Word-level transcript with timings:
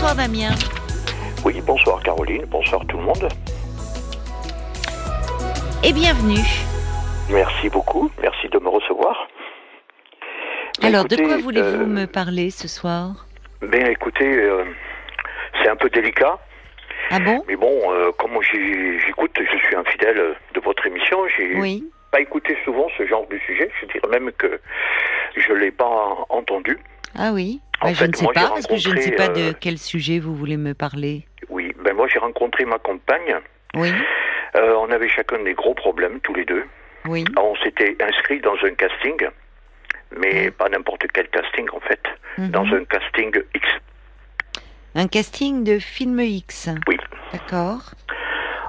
Bonsoir 0.00 0.14
Damien. 0.14 0.54
Oui, 1.44 1.60
bonsoir 1.66 2.00
Caroline, 2.04 2.44
bonsoir 2.44 2.86
tout 2.86 2.98
le 2.98 3.02
monde. 3.02 3.28
Et 5.82 5.92
bienvenue. 5.92 6.38
Merci 7.28 7.68
beaucoup, 7.68 8.08
merci 8.22 8.48
de 8.48 8.60
me 8.60 8.68
recevoir. 8.68 9.26
Alors, 10.84 11.04
de 11.04 11.16
quoi 11.16 11.38
voulez-vous 11.38 11.82
euh, 11.82 11.86
me 11.86 12.06
parler 12.06 12.50
ce 12.50 12.68
soir? 12.68 13.26
Ben 13.60 13.88
écoutez, 13.88 14.36
euh, 14.36 14.66
c'est 15.60 15.68
un 15.68 15.74
peu 15.74 15.90
délicat, 15.90 16.38
Ah 17.10 17.18
bon? 17.18 17.42
Mais 17.48 17.56
bon, 17.56 17.92
euh, 17.92 18.12
comme 18.20 18.38
j'écoute, 19.04 19.36
je 19.36 19.58
suis 19.66 19.74
un 19.74 19.82
fidèle 19.82 20.36
de 20.54 20.60
votre 20.60 20.86
émission, 20.86 21.18
j'ai 21.36 21.56
Oui. 21.56 21.84
pas 22.12 22.20
écouté 22.20 22.56
souvent 22.64 22.86
ce 22.96 23.04
genre 23.04 23.26
de 23.26 23.38
sujet, 23.38 23.68
je 23.80 23.86
dirais 23.86 24.20
même 24.20 24.30
que 24.30 24.60
je 25.36 25.52
l'ai 25.54 25.72
pas 25.72 26.14
entendu. 26.28 26.78
Ah 27.16 27.32
oui. 27.32 27.60
Bah, 27.82 27.92
je 27.92 28.04
ne 28.04 28.12
sais 28.12 28.24
moi, 28.24 28.32
pas, 28.32 28.48
parce 28.48 28.66
que 28.66 28.76
je 28.76 28.90
ne 28.90 29.00
sais 29.00 29.12
pas 29.12 29.28
de 29.28 29.50
euh, 29.50 29.52
quel 29.58 29.78
sujet 29.78 30.18
vous 30.18 30.34
voulez 30.34 30.56
me 30.56 30.74
parler. 30.74 31.26
Oui, 31.48 31.72
ben 31.84 31.94
moi 31.94 32.06
j'ai 32.12 32.18
rencontré 32.18 32.64
ma 32.64 32.78
compagne, 32.78 33.36
Oui, 33.74 33.92
Euh, 34.56 34.74
on 34.80 34.90
avait 34.90 35.08
chacun 35.08 35.42
des 35.44 35.54
gros 35.54 35.74
problèmes 35.74 36.20
tous 36.20 36.34
les 36.34 36.44
deux. 36.44 36.64
oui. 37.06 37.24
On 37.38 37.54
s'était 37.56 37.96
inscrit 38.02 38.40
dans 38.40 38.56
un 38.64 38.74
casting, 38.74 39.16
mais 40.18 40.50
pas 40.50 40.68
n'importe 40.68 41.06
quel 41.14 41.28
casting 41.28 41.66
en 41.72 41.80
fait, 41.80 42.00
Mhm. 42.38 42.50
dans 42.50 42.64
un 42.66 42.84
casting 42.84 43.30
X. 43.54 43.66
Un 44.94 45.06
casting 45.06 45.64
de 45.64 45.78
film 45.78 46.18
X. 46.20 46.68
Oui. 46.88 46.96
D'accord. 47.32 47.92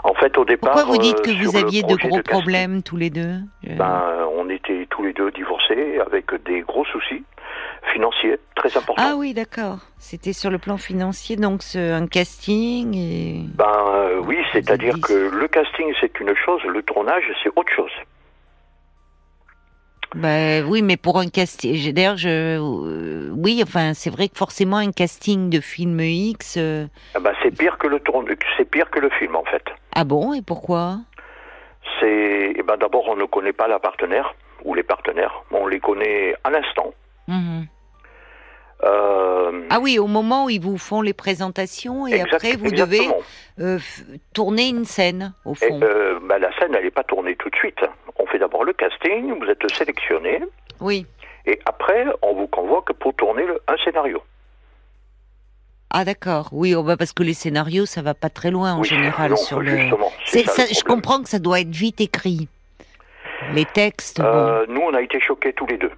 En 0.03 0.13
fait, 0.13 0.37
au 0.37 0.45
départ. 0.45 0.71
Pourquoi 0.73 0.91
vous 0.93 0.97
dites 1.01 1.19
euh, 1.19 1.23
que 1.23 1.43
vous 1.43 1.57
aviez 1.57 1.81
de 1.83 1.95
gros 1.95 2.21
problèmes 2.21 2.83
tous 2.83 2.97
les 2.97 3.09
deux? 3.09 3.37
Ben, 3.63 4.27
on 4.33 4.49
était 4.49 4.85
tous 4.89 5.03
les 5.03 5.13
deux 5.13 5.31
divorcés 5.31 5.99
avec 6.05 6.25
des 6.45 6.61
gros 6.61 6.85
soucis 6.85 7.23
financiers 7.93 8.37
très 8.55 8.75
importants. 8.77 9.01
Ah 9.05 9.15
oui, 9.17 9.33
d'accord. 9.33 9.79
C'était 9.97 10.33
sur 10.33 10.49
le 10.49 10.57
plan 10.57 10.77
financier, 10.77 11.35
donc 11.35 11.61
un 11.75 12.07
casting 12.07 12.95
et... 12.95 13.41
Ben 13.55 13.65
euh, 13.87 14.19
oui, 14.25 14.37
c'est-à-dire 14.53 14.95
que 15.01 15.13
le 15.13 15.47
casting 15.47 15.93
c'est 15.99 16.19
une 16.19 16.33
chose, 16.35 16.61
le 16.63 16.81
tournage 16.83 17.23
c'est 17.43 17.49
autre 17.55 17.71
chose. 17.75 17.91
Bah, 20.15 20.61
oui, 20.67 20.81
mais 20.81 20.97
pour 20.97 21.19
un 21.19 21.27
casting, 21.27 21.93
d'ailleurs, 21.93 22.17
je, 22.17 22.29
euh, 22.57 23.29
oui, 23.35 23.61
enfin, 23.61 23.93
c'est 23.93 24.09
vrai 24.09 24.27
que 24.27 24.35
forcément 24.35 24.77
un 24.77 24.91
casting 24.91 25.51
de 25.51 25.59
film 25.59 25.99
X. 25.99 26.55
euh, 26.57 26.87
Ah 27.13 27.19
Ben, 27.19 27.31
c'est 27.43 27.55
pire 27.55 27.77
que 27.77 27.85
le 27.85 27.99
tourne, 27.99 28.25
c'est 28.57 28.65
pire 28.65 28.89
que 28.89 28.99
le 28.99 29.09
film 29.11 29.35
en 29.35 29.43
fait. 29.43 29.63
Ah 29.95 30.03
bon 30.05 30.33
Et 30.33 30.41
pourquoi? 30.41 30.97
C'est, 31.99 32.53
eh 32.55 32.63
ben 32.63 32.77
d'abord 32.77 33.07
on 33.07 33.15
ne 33.15 33.25
connaît 33.25 33.53
pas 33.53 33.67
la 33.67 33.79
partenaire 33.79 34.33
ou 34.63 34.73
les 34.73 34.83
partenaires, 34.83 35.43
on 35.51 35.67
les 35.67 35.79
connaît 35.79 36.35
à 36.43 36.49
l'instant. 36.49 36.93
Mhm. 37.29 37.67
Euh, 38.83 39.65
Ah 39.69 39.79
oui, 39.81 39.99
au 39.99 40.07
moment 40.07 40.45
où 40.45 40.49
ils 40.49 40.61
vous 40.61 40.77
font 40.77 41.01
les 41.01 41.13
présentations 41.13 42.07
et 42.07 42.13
exact- 42.13 42.33
après 42.35 42.55
vous 42.55 42.71
devez 42.71 43.09
euh, 43.59 43.77
tourner 44.33 44.69
une 44.69 44.85
scène 44.85 45.33
au 45.43 45.51
Et, 45.53 45.67
fond. 45.67 45.79
euh, 45.83 46.17
ben, 46.23 46.37
la 46.39 46.49
scène, 46.57 46.73
elle 46.75 46.85
n'est 46.85 46.91
pas 46.91 47.03
tournée 47.03 47.35
tout 47.35 47.49
de 47.49 47.55
suite. 47.57 47.79
On 48.17 48.25
fait 48.25 48.39
d'abord 48.39 48.63
le 48.63 48.71
casting, 48.73 49.37
vous 49.37 49.45
êtes 49.49 49.69
sélectionné, 49.73 50.39
Oui. 50.79 51.05
et 51.45 51.59
après, 51.65 52.05
on 52.21 52.33
vous 52.35 52.47
convoque 52.47 52.93
pour 52.93 53.13
tourner 53.15 53.45
le- 53.45 53.61
un 53.67 53.75
scénario. 53.83 54.21
Ah 55.91 56.05
d'accord. 56.05 56.49
Oui, 56.53 56.73
oh, 56.75 56.83
bah, 56.83 56.95
parce 56.97 57.11
que 57.13 57.23
les 57.23 57.33
scénarios, 57.33 57.85
ça 57.85 58.01
va 58.01 58.13
pas 58.13 58.29
très 58.29 58.51
loin 58.51 58.75
en 58.75 58.81
oui, 58.81 58.87
général 58.87 59.31
non, 59.31 59.37
sur 59.37 59.59
le. 59.59 59.75
justement. 59.75 60.11
c'est 60.25 60.45
ça, 60.47 60.63
le 60.67 60.73
je 60.73 60.83
comprends 60.85 61.21
que 61.21 61.27
ça 61.29 61.39
doit 61.39 61.59
être 61.59 61.69
vite 61.75 61.99
écrit. 61.99 62.47
Les 63.53 63.65
textes, 63.65 64.21
bon. 64.21 64.65
Nous, 64.69 64.81
on 64.81 64.93
a 64.93 65.01
été 65.01 65.19
choqués 65.19 65.51
tous 65.53 65.65
les 65.65 65.77
deux. 65.77 65.91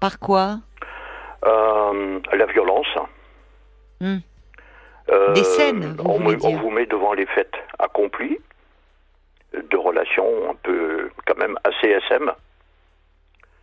Par 0.00 0.18
quoi 0.18 0.58
Euh, 1.44 2.20
la 2.32 2.46
violence. 2.46 2.86
Hmm. 4.00 4.18
Euh, 5.10 5.32
Des 5.34 5.44
scènes, 5.44 5.96
vous 5.98 6.04
on, 6.04 6.18
vous 6.56 6.70
met 6.70 6.86
devant 6.86 7.12
les 7.14 7.26
faits 7.26 7.54
accomplis 7.78 8.38
de 9.54 9.76
relations 9.76 10.50
un 10.50 10.54
peu, 10.62 11.10
quand 11.26 11.36
même, 11.38 11.56
assez 11.64 11.88
SM. 11.88 12.30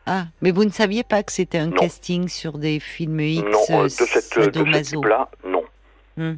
Ah, 0.07 0.23
mais 0.41 0.51
vous 0.51 0.65
ne 0.65 0.69
saviez 0.71 1.03
pas 1.03 1.21
que 1.23 1.31
c'était 1.31 1.57
un 1.59 1.67
Non. 1.67 1.75
casting 1.77 2.27
sur 2.27 2.57
des 2.57 2.79
films 2.79 3.19
X 3.19 3.43
non, 3.69 3.79
euh, 3.79 3.83
de, 3.83 3.89
cette, 3.89 4.15
de 4.37 4.43
ce 4.43 4.43
sadomaso. 4.43 4.95
type-là, 5.01 5.29
non. 5.45 5.63
Hmm. 6.17 6.35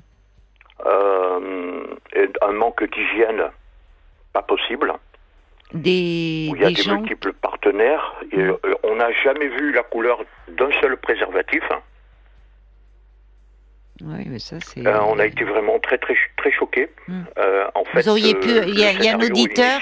Euh, 0.86 1.86
et 2.13 2.30
un 2.41 2.52
manque 2.53 2.84
d'hygiène, 2.91 3.44
pas 4.34 4.41
possible. 4.41 4.94
Des, 5.74 6.50
où 6.52 6.56
il 6.56 6.62
y 6.62 6.66
a 6.66 6.69
des 6.69 6.75
des 6.75 6.81
gens. 6.81 7.00
multiples 7.00 7.34
partenaires. 7.62 8.16
Et, 8.31 8.40
euh, 8.40 8.57
on 8.84 8.95
n'a 8.95 9.12
jamais 9.23 9.47
vu 9.47 9.72
la 9.73 9.84
couleur 9.84 10.19
d'un 10.47 10.69
seul 10.81 10.97
préservatif. 10.97 11.63
hein. 11.72 11.79
Oui, 14.01 14.25
mais 14.28 14.38
ça 14.38 14.57
c'est. 14.59 14.85
Euh, 14.85 15.01
on 15.06 15.18
a 15.18 15.25
été 15.25 15.44
vraiment 15.44 15.79
très 15.79 15.97
très 15.97 16.16
très 16.38 16.51
choqués. 16.51 16.88
Mm. 17.07 17.22
Euh, 17.40 17.66
en 17.73 17.84
fait, 17.85 18.07
auriez 18.07 18.35
euh, 18.35 18.40
pu- 18.40 18.69
il 18.69 18.79
y 18.79 18.84
a- 18.85 18.91
il 18.91 19.03
y 19.03 19.09
a 19.09 19.16
un 19.16 19.19
auditeur- 19.22 19.79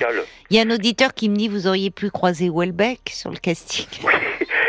Il 0.49 0.55
y 0.55 0.59
a 0.59 0.63
un 0.63 0.71
auditeur 0.71 1.13
qui 1.13 1.27
me 1.27 1.35
dit 1.35 1.49
vous 1.49 1.67
auriez 1.67 1.91
pu 1.91 2.09
croiser 2.11 2.49
Welbeck 2.49 3.09
sur 3.09 3.29
le 3.31 3.37
casting. 3.37 3.87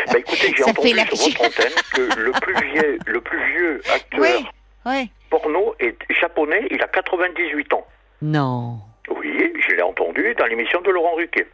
Bah, 0.07 0.19
écoutez, 0.19 0.53
j'ai 0.55 0.63
entendu 0.63 0.93
la 0.93 1.05
sur 1.07 1.17
votre 1.37 1.41
antenne 1.59 1.73
que 1.93 2.17
le 2.17 2.31
plus 2.31 2.53
vieux, 2.71 2.97
le 3.07 3.19
plus 3.19 3.43
vieux 3.51 3.81
acteur 3.93 4.21
Oui, 4.21 4.47
oui. 4.85 5.11
porno 5.29 5.75
est 5.81 5.97
japonais. 6.21 6.65
Il 6.71 6.81
a 6.81 6.87
98 6.87 7.73
ans. 7.73 7.85
Non. 8.21 8.79
Oui, 9.09 9.51
je 9.67 9.75
l'ai 9.75 9.81
entendu 9.81 10.33
dans 10.39 10.45
l'émission 10.45 10.79
de 10.79 10.91
Laurent 10.91 11.15
Ruquier. 11.15 11.45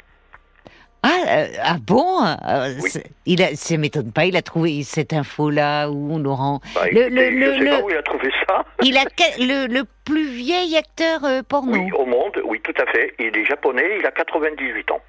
Ah, 1.03 1.09
euh, 1.27 1.47
ah 1.61 1.75
bon? 1.85 2.23
Euh, 2.23 2.73
Oui. 2.81 2.89
Il 3.25 3.43
a, 3.43 3.55
ça 3.55 3.75
m'étonne 3.77 4.11
pas. 4.13 4.25
Il 4.25 4.37
a 4.37 4.41
trouvé 4.41 4.83
cette 4.83 5.11
info-là 5.13 5.89
où 5.89 6.17
Laurent. 6.17 6.61
Bah, 6.75 6.81
Le- 6.91 7.07
écoutez, 7.07 7.29
le- 7.31 7.53
je 7.53 7.59
le- 7.59 7.65
sais 7.65 7.69
pas 7.69 7.77
le- 7.79 7.83
où 7.83 7.89
il 7.89 7.97
a 7.97 8.03
trouvé 8.03 8.29
ça. 8.47 8.63
Il 8.83 8.97
a 8.97 9.03
le, 9.39 9.83
plus 10.05 10.27
vieil 10.29 10.75
acteur 10.77 11.23
euh, 11.25 11.41
porno? 11.47 11.73
Oui, 11.73 11.91
au 11.93 12.05
monde, 12.05 12.39
oui, 12.45 12.59
tout 12.63 12.73
à 12.81 12.85
fait. 12.91 13.13
Il 13.19 13.37
est 13.37 13.45
japonais, 13.45 13.97
il 13.99 14.05
a 14.05 14.11
98 14.11 14.91
ans. 14.91 15.01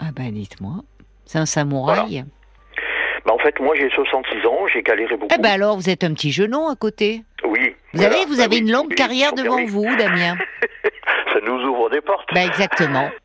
Ah 0.00 0.10
ben 0.14 0.32
dites-moi. 0.32 0.76
C'est 1.24 1.38
un 1.38 1.46
samouraï. 1.46 2.24
Bah, 3.26 3.32
en 3.34 3.38
fait, 3.38 3.58
moi, 3.60 3.74
j'ai 3.78 3.90
66 3.90 4.46
ans, 4.46 4.66
j'ai 4.72 4.82
galéré 4.82 5.16
beaucoup. 5.16 5.34
Eh 5.36 5.40
ben 5.40 5.50
alors, 5.52 5.76
vous 5.76 5.90
êtes 5.90 6.02
un 6.04 6.12
petit 6.14 6.32
genou 6.32 6.66
à 6.68 6.74
côté. 6.76 7.22
oui. 7.44 7.74
Vous 7.92 8.00
voilà. 8.00 8.16
avez, 8.16 8.24
vous 8.26 8.36
Bah 8.36 8.44
avez 8.44 8.56
oui, 8.56 8.62
une 8.62 8.70
longue 8.72 8.86
oui, 8.90 8.94
carrière 8.94 9.32
devant 9.32 9.64
vous, 9.66 9.84
Damien. 9.96 10.36
Ça 11.32 11.40
nous 11.44 11.60
ouvre 11.68 11.90
des 11.90 12.00
portes. 12.00 12.28
Ben 12.32 12.46
exactement. 12.48 13.10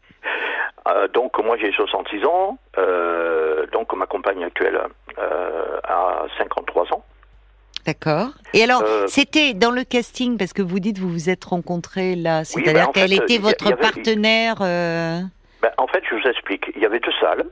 Euh, 0.87 1.07
donc, 1.07 1.37
moi, 1.43 1.57
j'ai 1.57 1.71
66 1.71 2.25
ans. 2.25 2.57
euh, 2.77 3.65
donc, 3.71 3.93
ma 3.93 4.05
compagne 4.05 4.43
actuelle 4.43 4.79
euh, 5.17 5.79
a 5.83 6.25
53 6.37 6.93
ans. 6.93 7.03
D'accord. 7.85 8.29
Et 8.53 8.63
alors, 8.63 8.81
Euh, 8.83 9.05
c'était 9.07 9.53
dans 9.53 9.71
le 9.71 9.83
casting, 9.83 10.37
parce 10.37 10.53
que 10.53 10.61
vous 10.61 10.79
dites 10.79 10.97
vous 10.97 11.09
vous 11.09 11.29
êtes 11.29 11.45
rencontrés 11.45 12.15
là, 12.15 12.39
ben, 12.39 12.43
c'est-à-dire 12.43 12.89
en 12.89 12.91
qu'elle 12.91 13.13
était 13.13 13.37
votre 13.37 13.65
il 13.65 13.69
y 13.69 13.73
avait- 13.73 13.81
partenaire. 13.81 14.55
Ben, 14.59 15.71
en 15.77 15.87
fait, 15.87 16.03
je 16.09 16.15
vous 16.15 16.27
explique. 16.27 16.71
Il 16.75 16.81
y 16.81 16.85
avait 16.85 16.99
deux 16.99 17.11
salles. 17.19 17.43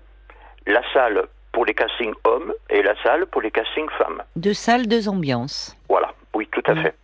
La 0.67 0.81
salle 0.93 1.23
pour 1.51 1.65
les 1.65 1.73
castings 1.73 2.13
hommes 2.25 2.53
et 2.69 2.81
la 2.81 2.95
salle 3.03 3.25
pour 3.27 3.41
les 3.41 3.51
castings 3.51 3.89
femmes. 3.97 4.23
Deux 4.35 4.53
salles, 4.53 4.87
deux 4.87 5.07
ambiances. 5.09 5.75
Voilà. 5.89 6.11
Oui, 6.33 6.47
tout 6.51 6.63
à 6.67 6.73
Mm. 6.73 6.81
fait. 6.83 6.95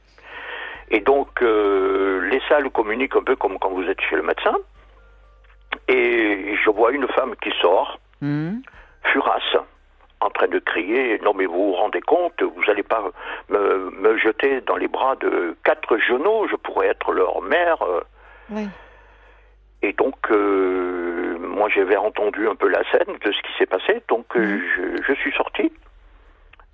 Et 0.92 1.02
donc, 1.02 1.30
les 1.42 2.42
salles 2.50 2.70
communiquent 2.72 3.16
un 3.16 3.24
peu 3.24 3.36
comme 3.36 3.60
quand 3.60 3.70
vous 3.70 3.84
êtes 3.84 4.02
chez 4.02 4.16
le 4.16 4.24
médecin. 4.24 4.56
Et 5.88 6.56
je 6.64 6.70
vois 6.70 6.92
une 6.92 7.08
femme 7.10 7.36
qui 7.42 7.52
sort, 7.62 8.00
Hmm. 8.22 8.58
furasse, 9.06 9.56
en 10.20 10.30
train 10.30 10.48
de 10.50 10.60
crier 10.60 11.20
Non, 11.24 11.34
mais 11.34 11.46
vous 11.46 11.68
vous 11.68 11.74
rendez 11.74 12.02
compte, 12.02 12.42
vous 12.44 12.64
n'allez 12.68 12.84
pas 12.84 13.02
me, 13.48 13.92
me 13.92 14.18
jeter 14.18 14.60
dans 14.62 14.76
les 14.76 14.90
bras 14.90 15.16
de 15.16 15.56
quatre 15.64 15.98
genoux, 15.98 16.48
je 16.52 16.56
pourrais 16.58 16.88
être 16.88 17.14
leur 17.14 17.42
mère. 17.42 17.78
Oui. 18.50 18.68
Et 19.82 19.94
donc, 19.94 20.18
euh, 20.32 21.38
moi, 21.40 21.70
j'avais 21.70 21.96
entendu 21.96 22.50
un 22.50 22.56
peu 22.56 22.68
la 22.68 22.84
scène 22.92 23.16
de 23.24 23.32
ce 23.32 23.42
qui 23.42 23.54
s'est 23.58 23.66
passé, 23.66 24.02
donc 24.10 24.26
euh, 24.36 24.60
je, 24.76 25.02
je 25.08 25.14
suis 25.14 25.32
sorti. 25.32 25.72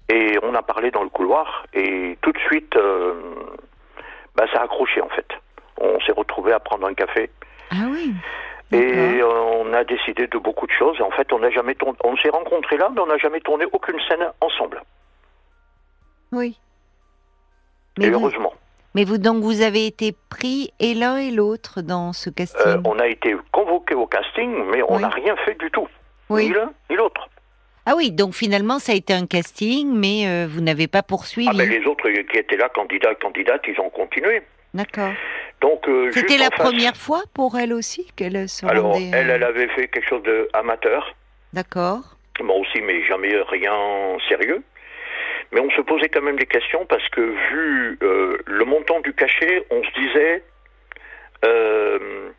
Et 0.09 0.37
on 0.41 0.55
a 0.55 0.63
parlé 0.63 0.89
dans 0.89 1.03
le 1.03 1.09
couloir, 1.09 1.65
et 1.73 2.17
tout 2.23 2.31
de 2.31 2.39
suite, 2.39 2.75
euh, 2.75 3.13
bah, 4.35 4.45
ça 4.51 4.61
a 4.61 4.63
accroché 4.63 5.01
en 5.01 5.09
fait. 5.09 5.27
On 5.79 5.99
s'est 6.01 6.11
retrouvé 6.13 6.53
à 6.53 6.59
prendre 6.59 6.87
un 6.87 6.93
café. 6.95 7.29
Ah 7.71 7.85
oui. 7.91 8.13
Et 8.71 9.21
on 9.23 9.71
a 9.73 9.83
décidé 9.83 10.27
de 10.27 10.37
beaucoup 10.37 10.65
de 10.67 10.71
choses. 10.71 10.99
En 11.01 11.11
fait, 11.11 11.31
on 11.31 11.39
n'a 11.39 11.49
jamais 11.51 11.75
tourné, 11.75 11.97
on 12.03 12.17
s'est 12.17 12.29
rencontrés 12.29 12.77
là, 12.77 12.89
mais 12.93 12.99
on 13.01 13.05
n'a 13.07 13.17
jamais 13.17 13.39
tourné 13.39 13.65
aucune 13.71 13.99
scène 14.07 14.25
ensemble. 14.41 14.81
Oui. 16.31 16.57
et 17.97 18.01
Mais 18.01 18.09
vous, 18.09 18.19
heureusement, 18.25 18.53
mais 18.95 19.03
vous, 19.03 19.17
donc, 19.17 19.43
vous 19.43 19.61
avez 19.61 19.85
été 19.85 20.13
pris 20.29 20.71
et 20.79 20.93
l'un 20.93 21.17
et 21.17 21.31
l'autre 21.31 21.81
dans 21.81 22.11
ce 22.13 22.29
casting. 22.29 22.61
Euh, 22.65 22.77
on 22.85 22.97
a 22.99 23.07
été 23.07 23.35
convoqués 23.51 23.95
au 23.95 24.07
casting, 24.07 24.51
mais 24.71 24.81
on 24.83 24.95
Oui. 24.95 25.01
n'a 25.01 25.09
rien 25.09 25.35
fait 25.45 25.55
du 25.59 25.69
tout, 25.71 25.87
Oui. 26.29 26.47
ni 26.47 26.53
l'un 26.53 26.71
ni 26.89 26.95
l'autre. 26.95 27.29
Ah 27.85 27.93
oui, 27.95 28.11
donc 28.11 28.33
finalement, 28.33 28.79
ça 28.79 28.93
a 28.93 28.95
été 28.95 29.13
un 29.13 29.27
casting, 29.27 29.93
mais 29.95 30.27
euh, 30.27 30.47
vous 30.49 30.61
n'avez 30.61 30.87
pas 30.87 31.03
poursuivi. 31.03 31.47
Ah, 31.51 31.53
mais 31.55 31.67
les 31.67 31.85
autres 31.85 32.09
qui 32.09 32.37
étaient 32.37 32.57
là, 32.57 32.67
candidats, 32.69 33.13
candidates, 33.15 33.61
ils 33.67 33.79
ont 33.79 33.89
continué. 33.91 34.41
D'accord. 34.73 35.11
Donc, 35.61 35.87
euh, 35.87 36.11
C'était 36.13 36.37
la 36.37 36.45
face- 36.51 36.59
première 36.67 36.95
fois 36.97 37.23
pour 37.33 37.57
elle 37.57 37.73
aussi 37.73 38.05
qu'elle 38.15 38.47
se 38.49 38.65
Alors, 38.65 38.93
rendait. 38.93 39.05
euh, 39.05 39.11
elle, 39.13 39.29
elle 39.31 39.43
avait 39.43 39.67
fait 39.69 39.87
quelque 39.87 40.07
chose 40.07 40.21
d'amateur. 40.53 41.15
D'accord. 41.53 42.01
Moi 42.41 42.55
aussi, 42.57 42.81
mais 42.81 43.03
jamais 43.05 43.33
rien 43.47 44.17
sérieux. 44.27 44.61
Mais 45.51 45.61
on 45.61 45.69
se 45.71 45.81
posait 45.81 46.09
quand 46.09 46.21
même 46.21 46.37
des 46.37 46.45
questions 46.47 46.85
parce 46.85 47.07
que 47.09 47.21
vu 47.21 47.97
euh, 48.03 48.37
le 48.45 48.65
montant 48.65 48.99
du 48.99 49.13
cachet, 49.13 49.65
on 49.69 49.81
se 49.83 49.91
disait 50.01 50.43
euh, 51.45 52.29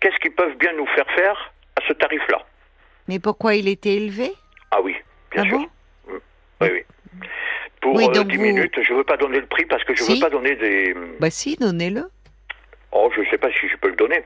qu'est-ce 0.00 0.16
qu'ils 0.20 0.32
peuvent 0.34 0.56
bien 0.58 0.72
nous 0.74 0.86
faire 0.88 1.06
faire 1.16 1.52
à 1.76 1.80
ce 1.88 1.92
tarif-là? 1.94 2.38
Mais 3.08 3.18
pourquoi 3.18 3.54
il 3.56 3.68
était 3.68 3.94
élevé? 3.94 4.32
Ah 4.70 4.80
oui, 4.80 4.94
bien 5.32 5.42
Ah 5.44 5.48
sûr. 5.48 5.58
bon? 5.58 5.64
Mm. 6.14 6.18
Oui, 6.60 6.68
oui. 6.72 6.82
Pour 7.80 7.94
Oui, 7.96 8.04
euh, 8.08 8.12
donc 8.12 8.28
10 8.28 8.36
vous- 8.36 8.42
minutes, 8.44 8.80
je 8.80 8.92
ne 8.92 8.98
veux 8.98 9.04
pas 9.04 9.16
donner 9.16 9.40
le 9.40 9.46
prix 9.46 9.64
parce 9.66 9.82
que 9.82 9.94
je 9.96 10.02
ne 10.02 10.06
Si. 10.06 10.14
veux 10.14 10.20
pas 10.20 10.30
donner 10.30 10.54
des... 10.54 10.94
Bah 11.18 11.30
si, 11.30 11.56
donnez-le. 11.56 12.04
Je 13.14 13.20
ne 13.20 13.26
sais 13.26 13.38
pas 13.38 13.48
si 13.52 13.68
je 13.68 13.76
peux 13.76 13.88
le 13.88 13.96
donner. 13.96 14.22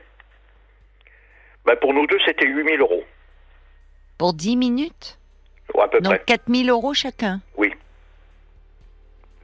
Ben, 1.65 1.75
pour 1.81 1.93
nous 1.93 2.07
deux, 2.07 2.19
c'était 2.25 2.45
8000 2.47 2.79
euros. 2.79 3.03
Pour 4.17 4.33
10 4.33 4.55
minutes 4.57 5.19
Ouais, 5.75 5.83
à 5.83 5.87
peu 5.89 5.99
Donc 5.99 6.13
près. 6.15 6.23
4000 6.25 6.69
euros 6.69 6.93
chacun. 6.93 7.41
Oui. 7.57 7.73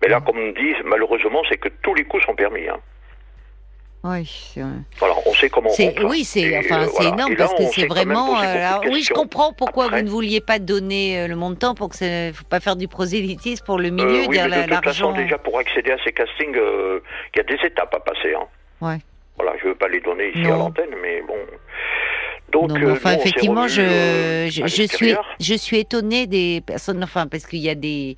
Mais 0.02 0.08
là, 0.08 0.22
comme 0.22 0.38
on 0.38 0.52
dit, 0.52 0.74
malheureusement, 0.86 1.42
c'est 1.50 1.58
que 1.58 1.70
tous 1.82 1.94
les 1.96 2.06
coups 2.06 2.24
sont 2.26 2.36
permis. 2.36 2.68
Hein. 2.68 2.80
Oui, 4.06 4.26
c'est 4.54 4.62
vrai. 4.62 4.72
Voilà, 5.00 5.16
on 5.26 5.34
sait 5.34 5.50
comment 5.50 5.70
on 5.70 5.76
compte, 5.76 5.98
hein. 5.98 6.08
oui, 6.10 6.26
c'est 6.26 6.58
enfin, 6.58 6.84
euh, 6.84 6.88
voilà. 6.94 7.10
énorme 7.12 7.32
là, 7.34 7.38
parce 7.48 7.54
que 7.54 7.64
c'est 7.74 7.88
vraiment. 7.88 8.38
euh, 8.38 8.44
alors, 8.44 8.84
oui, 8.86 9.02
je 9.02 9.14
comprends 9.14 9.54
pourquoi 9.54 9.86
Après- 9.86 10.00
vous 10.02 10.06
ne 10.08 10.10
vouliez 10.12 10.42
pas 10.42 10.60
donner 10.60 11.22
euh, 11.22 11.28
le 11.28 11.36
montant 11.38 11.74
pour 11.74 11.88
que 11.90 11.96
ça, 11.96 12.34
faut 12.34 12.44
pas 12.44 12.60
faire 12.60 12.76
du 12.76 12.90
prosélytisme 12.90 13.66
pour 13.66 13.78
le 13.80 13.88
Euh, 13.88 13.92
milieu, 13.92 14.26
oui, 14.28 14.38
dire 14.38 14.44
mais 14.44 14.50
la- 14.50 14.68
de 14.68 14.76
toute 14.76 14.84
façon, 14.84 15.08
l'argent. 15.12 15.22
déjà, 15.24 15.38
pour 15.38 15.58
accéder 15.58 15.92
à 15.92 15.98
ces 16.04 16.12
castings, 16.12 16.54
euh, 16.56 17.00
il 17.34 17.38
y 17.38 17.42
a 17.42 17.44
des 17.44 17.66
étapes 17.66 17.94
à 17.94 18.00
passer. 18.02 18.34
Hein. 18.34 18.46
Ouais. 18.82 18.98
Voilà, 19.38 19.54
je 19.60 19.66
ne 19.66 19.70
veux 19.72 19.78
pas 19.78 19.88
les 19.88 20.00
donner 20.02 20.30
ici 20.30 20.42
Non. 20.42 20.54
à 20.54 20.58
l'antenne, 20.58 20.96
mais 21.02 21.22
bon. 21.28 21.36
Donc, 22.52 22.70
non, 22.70 22.76
euh, 22.76 22.80
mais 22.86 22.92
enfin, 22.92 23.12
nous, 23.14 23.16
on 23.16 23.22
s'est 23.22 23.28
effectivement, 23.30 23.68
je, 23.68 23.82
euh, 23.82 24.50
je, 24.50 24.84
suis, 24.88 25.16
je 25.40 25.54
suis 25.56 25.80
étonnée 25.80 26.28
des 26.28 26.62
personnes, 26.66 27.04
enfin, 27.04 27.26
parce 27.28 27.46
qu'il 27.48 27.60
y 27.60 27.70
a 27.70 27.76
des, 27.76 28.16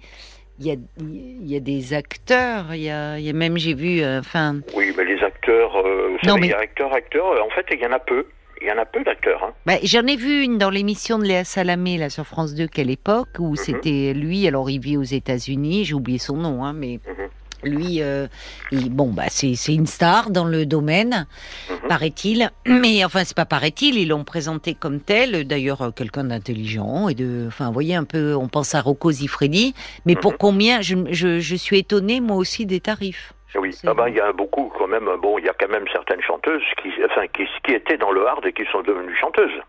il 0.60 0.66
y 0.68 0.72
a, 0.72 0.76
il 1.00 1.48
y 1.50 1.56
a 1.56 1.60
des 1.62 1.94
acteurs, 1.94 2.74
il 2.74 2.82
y 2.82 2.90
a, 2.90 3.18
il 3.18 3.26
y 3.26 3.30
a 3.30 3.34
même, 3.34 3.58
j'ai 3.58 3.74
vu, 3.74 4.02
euh, 4.02 4.20
enfin, 4.20 4.60
Oui, 4.76 4.94
mais 4.98 5.06
les 5.06 5.24
acteurs, 5.24 5.72
vous 5.84 6.18
Non, 6.28 6.36
savez, 6.36 6.40
mais- 6.48 6.54
acteurs, 6.54 6.94
acteurs, 6.94 7.26
en 7.46 7.50
fait, 7.52 7.66
il 7.72 7.80
y 7.80 7.86
en 7.86 7.92
a 7.94 8.00
peu. 8.00 8.26
Il 8.62 8.68
y 8.68 8.72
en 8.72 8.78
a 8.78 8.86
peu 8.86 9.04
d'acteurs. 9.04 9.44
Hein. 9.44 9.54
bah, 9.66 9.74
j'en 9.84 10.08
ai 10.08 10.16
vu 10.16 10.42
une 10.42 10.58
dans 10.58 10.70
l'émission 10.70 11.20
de 11.20 11.26
Léa 11.26 11.44
Salamé, 11.44 11.98
là, 11.98 12.10
sur 12.10 12.26
France 12.26 12.56
2, 12.56 12.68
quelle 12.68 12.90
époque, 12.90 13.28
où 13.38 13.52
Mhm. 13.52 13.56
c'était 13.58 14.14
lui, 14.14 14.48
alors 14.48 14.70
il 14.70 14.80
vit 14.80 14.96
aux 14.98 15.04
États-Unis, 15.04 15.84
j'ai 15.86 15.94
oublié 15.94 16.18
son 16.20 16.38
nom, 16.38 16.64
hein, 16.64 16.74
mais 16.74 17.00
Mhm. 17.06 17.28
Lui, 17.66 18.02
euh, 18.02 18.28
il- 18.72 18.90
bon, 18.92 19.12
bah, 19.12 19.24
c'est, 19.30 19.56
une 19.74 19.88
star 19.88 20.30
dans 20.30 20.46
le 20.46 20.66
domaine, 20.66 21.28
Mhm. 21.70 21.88
paraît-il, 21.90 22.50
mais 22.66 23.04
enfin, 23.04 23.24
c'est 23.24 23.36
pas 23.36 23.46
paraît-il, 23.46 23.98
ils 23.98 24.08
l'ont 24.10 24.24
présenté 24.24 24.74
comme 24.76 25.00
tel, 25.02 25.48
d'ailleurs, 25.48 25.82
euh, 25.82 25.92
quelqu'un 25.92 26.24
d'intelligent, 26.26 27.10
et 27.10 27.16
de, 27.16 27.46
enfin, 27.48 27.68
vous 27.68 27.74
voyez, 27.74 27.96
un 27.96 28.04
peu, 28.04 28.36
on 28.36 28.48
pense 28.48 28.76
à 28.76 28.82
Rocco 28.82 29.12
Zifredi, 29.12 29.74
mais 30.06 30.16
pour 30.16 30.34
Mhm. 30.34 30.38
combien, 30.40 30.82
je, 30.82 30.96
je, 31.12 31.40
je 31.40 31.56
suis 31.56 31.80
étonnée, 31.80 32.22
moi 32.22 32.38
aussi, 32.38 32.66
des 32.66 32.80
tarifs. 32.80 33.34
Oui, 33.58 33.74
ah 33.88 33.94
ben, 33.94 34.10
il 34.10 34.16
y 34.16 34.20
a 34.20 34.34
beaucoup 34.34 34.70
quand 34.78 34.88
même. 34.88 35.08
Bon, 35.22 35.38
il 35.40 35.46
y 35.46 35.50
a 35.50 35.54
quand 35.58 35.70
même 35.70 35.86
certaines 35.94 36.22
chanteuses 36.22 36.62
qui, 36.82 36.90
enfin, 37.06 37.26
qui, 37.28 37.44
qui 37.66 37.72
étaient 37.74 37.98
dans 37.98 38.12
le 38.12 38.28
hard 38.28 38.46
et 38.46 38.52
qui 38.52 38.64
sont 38.70 38.82
devenues 38.82 39.16
chanteuses. 39.18 39.62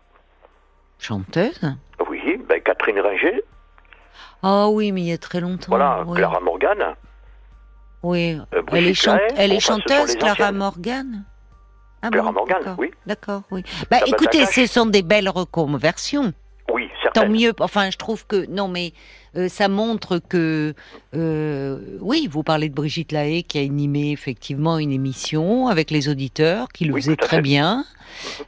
Chanteuse 0.99 1.61
Oui, 2.09 2.37
ben, 2.49 2.59
Catherine 2.61 2.99
Ringer, 2.99 3.41
Ah 4.43 4.67
oui, 4.67 4.91
mais 4.91 5.01
il 5.01 5.07
y 5.07 5.13
a 5.13 5.17
très 5.17 5.39
longtemps. 5.39 5.69
voilà. 5.69 6.03
Clara 6.15 6.39
Morgan. 6.41 6.95
Oui. 8.03 8.37
Euh, 8.53 8.61
Elle 8.71 8.87
est, 8.87 9.07
elle 9.37 9.59
chanteuse, 9.59 10.15
Clara. 10.15 10.51
Morgan 10.51 11.23
ah 12.03 12.09
Clara 12.11 12.27
bon, 12.31 12.33
Morgan, 12.39 12.57
d'accord, 12.59 12.75
oui. 12.79 12.91
D'accord, 13.07 13.41
oui. 13.49 13.63
Bah, 13.89 13.97
Ah 13.99 13.99
bah, 14.01 14.05
écoutez, 14.07 14.45
ce 14.45 14.67
sont 14.67 14.85
des 14.85 15.01
belles 15.01 15.29
reconversions. 15.29 16.31
Oui, 16.71 16.89
Tant 17.13 17.27
mieux. 17.27 17.53
Enfin, 17.59 17.89
je 17.89 17.97
trouve 17.97 18.27
que 18.27 18.45
non, 18.49 18.67
mais 18.67 18.93
euh, 19.35 19.47
ça 19.47 19.67
montre 19.67 20.19
que 20.19 20.75
euh, 21.15 21.97
oui, 22.01 22.27
vous 22.29 22.43
parlez 22.43 22.69
de 22.69 22.75
Brigitte 22.75 23.11
Lahaye 23.13 23.43
qui 23.43 23.57
a 23.57 23.61
animé 23.61 24.11
effectivement 24.11 24.77
une 24.77 24.91
émission 24.91 25.69
avec 25.69 25.89
les 25.89 26.09
auditeurs, 26.09 26.67
qui 26.67 26.85
le 26.85 26.93
Oui, 26.93 27.01
faisait 27.01 27.15
très 27.15 27.37
fait. 27.37 27.41
bien. 27.41 27.85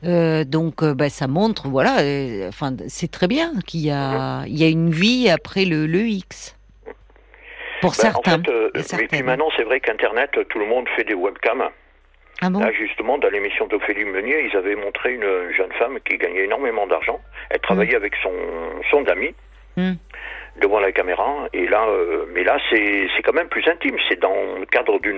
Euh, 0.03 0.43
donc, 0.43 0.83
bah, 0.83 1.09
ça 1.09 1.27
montre, 1.27 1.69
voilà. 1.69 1.97
enfin, 2.49 2.75
c'est 2.87 3.09
très 3.09 3.27
bien 3.27 3.53
qu'il 3.65 3.79
y 3.81 3.89
a, 3.91 4.43
il 4.45 4.57
y 4.57 4.63
a 4.63 4.67
une 4.69 4.91
vie 4.91 5.29
après 5.29 5.65
le, 5.65 5.87
le 5.87 6.05
X. 6.07 6.55
Pour 7.81 7.91
Ben, 7.91 7.95
certains. 7.95 8.33
En 8.39 8.43
fait, 8.43 8.49
euh, 8.51 8.71
mais 8.97 9.07
puis 9.07 9.23
maintenant, 9.23 9.49
c'est 9.55 9.63
vrai 9.63 9.79
qu'Internet, 9.79 10.31
tout 10.49 10.59
le 10.59 10.65
monde 10.65 10.87
fait 10.95 11.03
des 11.03 11.13
webcams. 11.13 11.69
Ah 12.41 12.49
bon 12.49 12.59
Là, 12.59 12.71
justement, 12.71 13.17
dans 13.17 13.29
l'émission 13.29 13.67
d'Ophélie 13.67 14.05
Meunier, 14.05 14.47
ils 14.49 14.55
avaient 14.55 14.75
montré 14.75 15.13
une 15.13 15.51
jeune 15.57 15.71
femme 15.73 15.99
qui 16.01 16.17
gagnait 16.17 16.45
énormément 16.45 16.87
d'argent. 16.87 17.19
Elle 17.49 17.59
travaillait 17.59 17.95
avec 17.95 18.13
son, 18.23 18.31
son 18.91 19.03
ami 19.05 19.33
Mm. 19.77 19.93
devant 20.61 20.79
la 20.79 20.91
caméra. 20.91 21.47
Et 21.53 21.67
là, 21.67 21.85
euh, 21.87 22.25
mais 22.33 22.43
là, 22.43 22.57
c'est 22.69 23.07
c'est 23.15 23.21
quand 23.21 23.33
même 23.33 23.47
plus 23.49 23.65
intime. 23.67 23.97
C'est 24.09 24.19
dans 24.19 24.57
le 24.59 24.65
cadre 24.65 24.99
d'une 24.99 25.17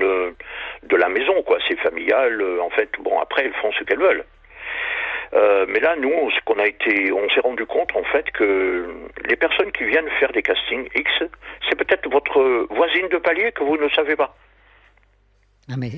de 0.84 0.96
la 0.96 1.10
maison, 1.10 1.42
quoi. 1.44 1.58
C'est 1.68 1.80
familial. 1.80 2.42
euh, 2.42 2.60
En 2.62 2.70
fait, 2.70 2.90
bon, 3.00 3.18
après, 3.20 3.46
elles 3.46 3.54
font 3.62 3.72
ce 3.80 3.84
qu'elles 3.86 4.00
veulent. 4.00 4.26
Euh, 5.34 5.66
mais 5.70 5.80
là, 5.80 5.96
nous, 5.98 6.12
ce 6.32 6.40
qu'on 6.46 6.60
a 6.60 6.66
été, 6.68 7.12
on 7.14 7.30
s'est 7.30 7.40
rendu 7.40 7.66
compte 7.66 7.96
en 7.96 8.04
fait 8.04 8.30
que 8.32 8.94
les 9.30 9.36
personnes 9.38 9.72
qui 9.72 9.86
viennent 9.86 10.10
faire 10.20 10.32
des 10.34 10.42
castings 10.42 10.90
X, 10.94 11.10
c'est 11.70 11.76
peut-être 11.78 12.10
votre 12.12 12.68
voisine 12.76 13.08
de 13.10 13.18
palier 13.18 13.52
que 13.54 13.64
vous 13.64 13.78
ne 13.78 13.88
savez 13.90 14.16
pas. 14.18 14.36
Ah, 15.70 15.76
mais... 15.78 15.90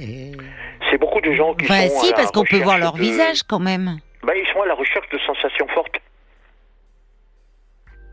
C'est 0.91 0.97
beaucoup 0.99 1.21
de 1.21 1.31
gens 1.33 1.55
qui 1.55 1.65
Enfin, 1.65 1.87
sont. 1.87 1.97
à 1.97 1.99
si, 2.01 2.09
la 2.11 2.15
parce 2.17 2.31
qu'on 2.31 2.43
peut 2.43 2.57
voir 2.57 2.75
recherche 2.75 2.81
leur 2.81 2.93
de- 2.93 2.99
visage 2.99 3.41
quand 3.43 3.59
même. 3.59 3.97
Ben, 4.23 4.33
ils 4.35 4.47
sont 4.53 4.61
à 4.61 4.67
la 4.67 4.75
recherche 4.75 5.09
de 5.09 5.17
sensations 5.19 5.67
fortes. 5.69 5.97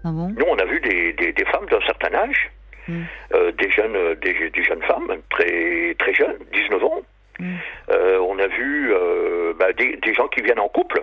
Ah 0.05 0.11
bon? 0.13 0.29
Nous, 0.31 0.47
on 0.49 0.57
a 0.59 0.65
vu 0.65 0.81
des, 0.81 1.13
des, 1.13 1.33
des 1.33 1.45
femmes 1.47 1.67
d'un 1.67 1.81
certain 1.87 2.15
âge, 2.15 2.51
Mm. 2.89 3.03
euh, 3.35 3.53
des 3.53 3.71
jeunes, 3.71 3.95
euh, 3.95 4.15
des, 4.17 4.49
des 4.49 4.65
jeunes 4.65 4.83
femmes 4.85 5.13
très 5.29 5.95
très 5.99 6.15
jeunes, 6.15 6.39
19 6.55 6.83
ans. 6.83 7.03
Euh, 7.91 8.19
on 8.21 8.39
a 8.39 8.47
vu 8.47 8.93
euh, 8.93 9.53
bah, 9.59 9.73
des, 9.73 9.97
des 9.97 10.15
gens 10.15 10.29
qui 10.29 10.41
viennent 10.43 10.61
en 10.61 10.69
couple. 10.69 11.03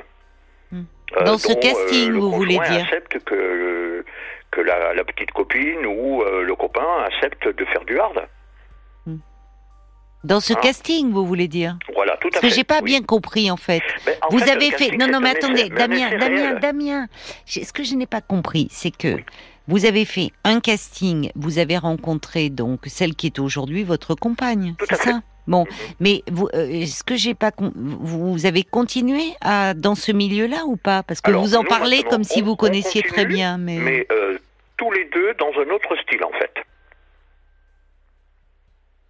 Mm. 0.71 0.81
Euh, 1.17 1.23
Dans 1.23 1.37
ce 1.37 1.53
dont, 1.53 1.59
casting, 1.59 2.11
vous 2.13 2.31
voulez 2.31 2.59
dire 2.69 2.83
accepte 2.83 3.19
que 3.23 4.03
que 4.51 4.61
la, 4.61 4.93
la 4.93 5.03
petite 5.03 5.31
copine 5.31 5.85
ou 5.85 6.23
le 6.23 6.55
copain 6.55 6.85
accepte 7.05 7.47
de 7.47 7.65
faire 7.65 7.83
du 7.85 7.99
hard. 7.99 8.27
Dans 10.23 10.39
ce 10.39 10.53
Ah. 10.53 10.59
casting, 10.61 11.11
vous 11.11 11.25
voulez 11.25 11.47
dire 11.47 11.77
Voilà, 11.93 12.17
tout 12.17 12.27
à 12.29 12.31
Parce 12.31 12.41
que 12.41 12.49
fait. 12.49 12.55
j'ai 12.55 12.63
pas 12.63 12.79
oui. 12.81 12.85
bien 12.91 13.01
compris 13.01 13.51
en 13.51 13.55
fait. 13.57 13.83
En 14.23 14.29
vous 14.29 14.39
fait, 14.39 14.51
avez 14.51 14.71
fait 14.71 14.97
non 14.97 15.07
non 15.07 15.19
mais 15.21 15.29
attendez 15.29 15.69
Damien 15.69 16.09
Damien. 16.17 16.55
Damien 16.59 17.07
ce 17.45 17.71
que 17.71 17.83
je 17.83 17.93
n'ai 17.95 18.07
pas 18.07 18.21
compris 18.21 18.67
c'est 18.71 18.91
que 18.91 19.17
vous 19.67 19.85
avez 19.85 20.05
fait 20.05 20.31
un 20.43 20.59
casting 20.59 21.31
vous 21.35 21.59
avez 21.59 21.77
rencontré 21.77 22.49
donc 22.49 22.81
celle 22.87 23.15
qui 23.15 23.27
est 23.27 23.39
aujourd'hui 23.39 23.83
votre 23.83 24.15
compagne 24.15 24.75
Tout 24.79 24.85
c'est 24.89 24.95
ça 24.95 25.21
bon 25.47 25.63
Mhm. 25.65 25.93
mais 25.99 26.23
vous 26.31 26.47
euh, 26.53 26.85
ce 26.85 27.03
que 27.03 27.15
j'ai 27.15 27.33
pas 27.33 27.51
con- 27.51 27.71
vous 27.75 28.45
avez 28.45 28.63
continué 28.63 29.33
à 29.41 29.73
dans 29.73 29.95
ce 29.95 30.11
milieu-là 30.11 30.65
ou 30.65 30.75
pas? 30.77 31.03
Parce 31.03 31.21
que 31.21 31.29
Alors, 31.29 31.41
vous 31.43 31.55
en 31.55 31.63
parlez 31.63 32.03
comme 32.03 32.23
si 32.23 32.41
on- 32.41 32.45
vous 32.45 32.51
on 32.51 32.55
connaissiez 32.55 33.01
très 33.03 33.25
bien 33.25 33.57
mais, 33.57 33.77
mais 33.77 34.07
euh, 34.11 34.37
tous 34.77 34.91
les 34.91 35.05
deux 35.05 35.33
dans 35.35 35.51
un 35.59 35.69
autre 35.73 35.95
style 36.03 36.23
en 36.23 36.31
fait. 36.33 36.53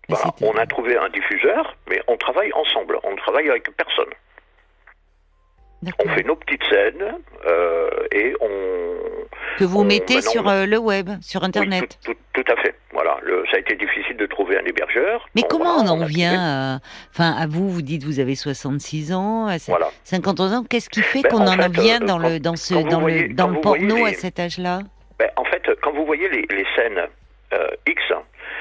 Voilà, 0.09 0.31
on 0.41 0.55
a 0.55 0.65
trouvé 0.65 0.95
un 0.97 1.09
diffuseur, 1.09 1.75
mais 1.89 2.01
on 2.07 2.15
travaille 2.15 2.51
ensemble, 2.53 2.97
on 3.03 3.11
ne 3.11 3.17
travaille 3.17 3.49
avec 3.49 3.69
personne. 3.75 4.09
On 6.03 6.09
fait 6.09 6.23
nos 6.23 6.35
petites 6.35 6.63
scènes 6.65 7.03
euh, 7.47 7.89
et 8.11 8.33
on... 8.41 8.49
que 9.59 9.63
vous 9.63 9.81
on- 9.81 9.83
mettez 9.83 10.21
sur 10.21 10.47
euh, 10.49 10.65
le 10.65 10.77
web 10.77 11.09
sur 11.21 11.41
Oui, 11.41 11.47
internet 11.47 11.97
tout, 12.03 12.13
tout- 12.13 12.41
tout 12.43 12.51
à 12.51 12.55
fait. 12.61 12.75
Voilà, 12.93 13.17
le- 13.21 13.43
ça 13.51 13.57
a 13.57 13.59
été 13.59 13.75
difficile 13.75 14.17
de 14.17 14.25
trouver 14.25 14.57
un 14.57 14.65
hébergeur. 14.65 15.27
Mais 15.35 15.43
comment 15.47 15.75
voilà, 15.75 15.91
on 15.91 16.01
en 16.01 16.05
vient 16.05 16.39
à... 16.75 16.79
Enfin, 17.13 17.31
à 17.37 17.45
vous, 17.45 17.69
vous 17.69 17.83
dites 17.83 18.03
vous 18.03 18.19
avez 18.19 18.33
66 18.35 19.13
ans, 19.13 19.47
Voilà. 19.67 19.89
50 20.03 20.39
ans, 20.39 20.63
qu'est-ce 20.67 20.89
qui 20.89 21.01
fait 21.03 21.21
Ben, 21.21 21.29
qu'on 21.29 21.41
en 21.41 21.59
en, 21.59 21.61
fait, 21.61 21.69
vient 21.79 22.01
euh, 22.01 22.05
dans 22.05 22.19
quand- 22.19 22.29
le 22.29 22.39
dans 22.39 22.55
ce 22.55 22.73
dans 22.73 22.99
voyez- 23.01 23.27
le 23.27 23.33
dans 23.35 23.47
le 23.49 23.61
porno 23.61 24.05
à 24.05 24.13
cet 24.13 24.39
âge-là? 24.39 24.79
Ben, 25.19 25.29
en 25.35 25.45
fait, 25.45 25.61
quand 25.83 25.93
vous 25.93 26.05
voyez 26.05 26.27
les, 26.29 26.45
les 26.55 26.65
scènes 26.75 27.01
euh, 27.53 27.67
X, 27.87 28.01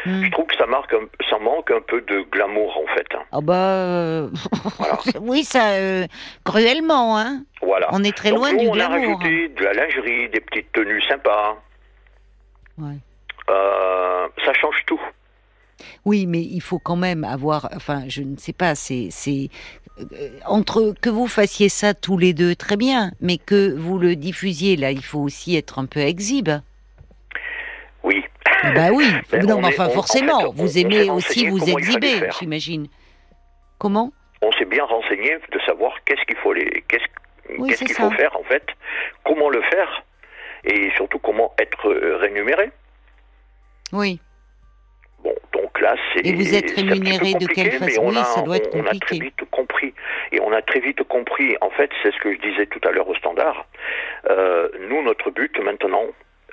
Hmm. 0.06 0.24
je 0.24 0.30
trouve 0.30 0.46
que 0.46 0.56
ça, 0.56 0.66
marque 0.66 0.92
un- 0.92 1.24
ça 1.28 1.38
manque 1.38 1.70
un 1.70 1.80
peu 1.80 2.00
de 2.02 2.22
glamour 2.30 2.76
en 2.78 2.94
fait. 2.94 3.06
Ah 3.32 3.40
bah 3.40 3.54
euh, 3.54 4.28
Voilà. 4.78 4.98
oui, 5.20 5.42
ça 5.44 5.70
euh, 5.72 6.06
cruellement, 6.44 7.18
hein. 7.18 7.42
Voilà. 7.62 7.88
On 7.92 8.02
est 8.04 8.16
très 8.16 8.30
Donc, 8.30 8.38
loin 8.38 8.52
nous, 8.52 8.58
du 8.60 8.68
on 8.68 8.72
a 8.74 8.86
glamour. 8.88 9.18
rajouté 9.18 9.48
de 9.48 9.64
la 9.64 9.72
lingerie, 9.72 10.28
des 10.30 10.40
petites 10.40 10.70
tenues 10.72 11.02
sympas. 11.02 11.56
Ouais. 12.78 12.96
Euh, 13.50 14.26
ça 14.44 14.52
change 14.54 14.76
tout. 14.86 15.00
Oui, 16.04 16.26
mais 16.26 16.40
il 16.42 16.60
faut 16.60 16.78
quand 16.78 16.96
même 16.96 17.24
avoir, 17.24 17.68
enfin, 17.74 18.04
je 18.08 18.22
ne 18.22 18.36
sais 18.36 18.52
pas, 18.52 18.74
c'est 18.74 19.10
entre 20.46 20.94
que 21.00 21.08
vous 21.10 21.26
fassiez 21.26 21.68
ça 21.68 21.94
tous 21.94 22.18
les 22.18 22.32
deux 22.34 22.54
très 22.54 22.76
bien, 22.76 23.12
mais 23.20 23.38
que 23.38 23.74
vous 23.74 23.98
le 23.98 24.14
diffusiez 24.16 24.76
là, 24.76 24.90
il 24.90 25.02
faut 25.04 25.20
aussi 25.20 25.56
être 25.56 25.78
un 25.78 25.86
peu 25.86 26.00
exhibe. 26.00 26.50
Bah 28.74 28.88
oui, 28.92 29.06
non, 29.44 29.56
on 29.56 29.60
mais 29.60 29.68
enfin 29.68 29.86
on- 29.86 29.90
en 29.90 29.94
forcément, 29.94 30.40
fait, 30.40 30.46
on- 30.46 30.52
vous 30.52 30.78
aimez 30.78 31.10
aussi 31.10 31.48
vous 31.48 31.62
exhiber, 31.68 32.28
j'imagine. 32.38 32.88
Comment? 33.78 34.12
On 34.42 34.52
s'est 34.52 34.64
bien 34.64 34.84
renseigné 34.84 35.36
de 35.52 35.58
savoir 35.60 35.92
qu'est-ce 36.04 36.22
qu'il 36.26 36.36
faut 36.36 36.52
les, 36.52 36.84
qu'est-ce, 36.88 37.04
Oui, 37.58 37.68
qu'est-ce 37.68 37.80
c'est 37.80 37.84
qu'il 37.86 37.94
ça. 37.94 38.04
faut 38.04 38.16
faire 38.16 38.36
en 38.38 38.44
fait, 38.44 38.64
comment 39.24 39.48
le 39.50 39.62
faire 39.62 40.04
et 40.64 40.90
surtout 40.96 41.18
comment 41.18 41.52
être 41.58 41.88
euh, 41.88 42.16
rémunéré. 42.16 42.70
Oui. 43.92 44.20
classe. 45.74 45.98
Et 46.24 46.32
vous 46.32 46.54
êtes 46.54 46.70
rémunéré 46.70 47.34
de 47.34 47.46
quelle 47.46 47.72
façon? 47.72 48.08
Oui, 48.08 48.14
ça 48.34 48.40
doit 48.42 48.56
être 48.56 48.70
compliqué. 48.70 48.88
On 48.88 48.96
a 48.96 48.98
très 49.00 49.18
vite 49.18 49.50
compris. 49.50 49.94
Et 50.32 50.40
on 50.40 50.52
a 50.52 50.62
très 50.62 50.80
vite 50.80 51.02
compris, 51.04 51.54
en 51.60 51.68
fait, 51.70 51.90
c'est 52.02 52.12
ce 52.12 52.18
que 52.18 52.32
je 52.32 52.38
disais 52.40 52.64
tout 52.66 52.80
à 52.88 52.92
l'heure 52.92 53.06
au 53.08 53.14
standard. 53.14 53.66
Euh, 54.30 54.68
nous, 54.88 55.02
notre 55.02 55.30
but 55.30 55.56
maintenant, 55.62 56.04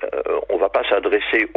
euh, 0.03 0.39
on 0.49 0.57
va 0.57 0.67
pas 0.67 0.83
s'adresser 0.89 1.47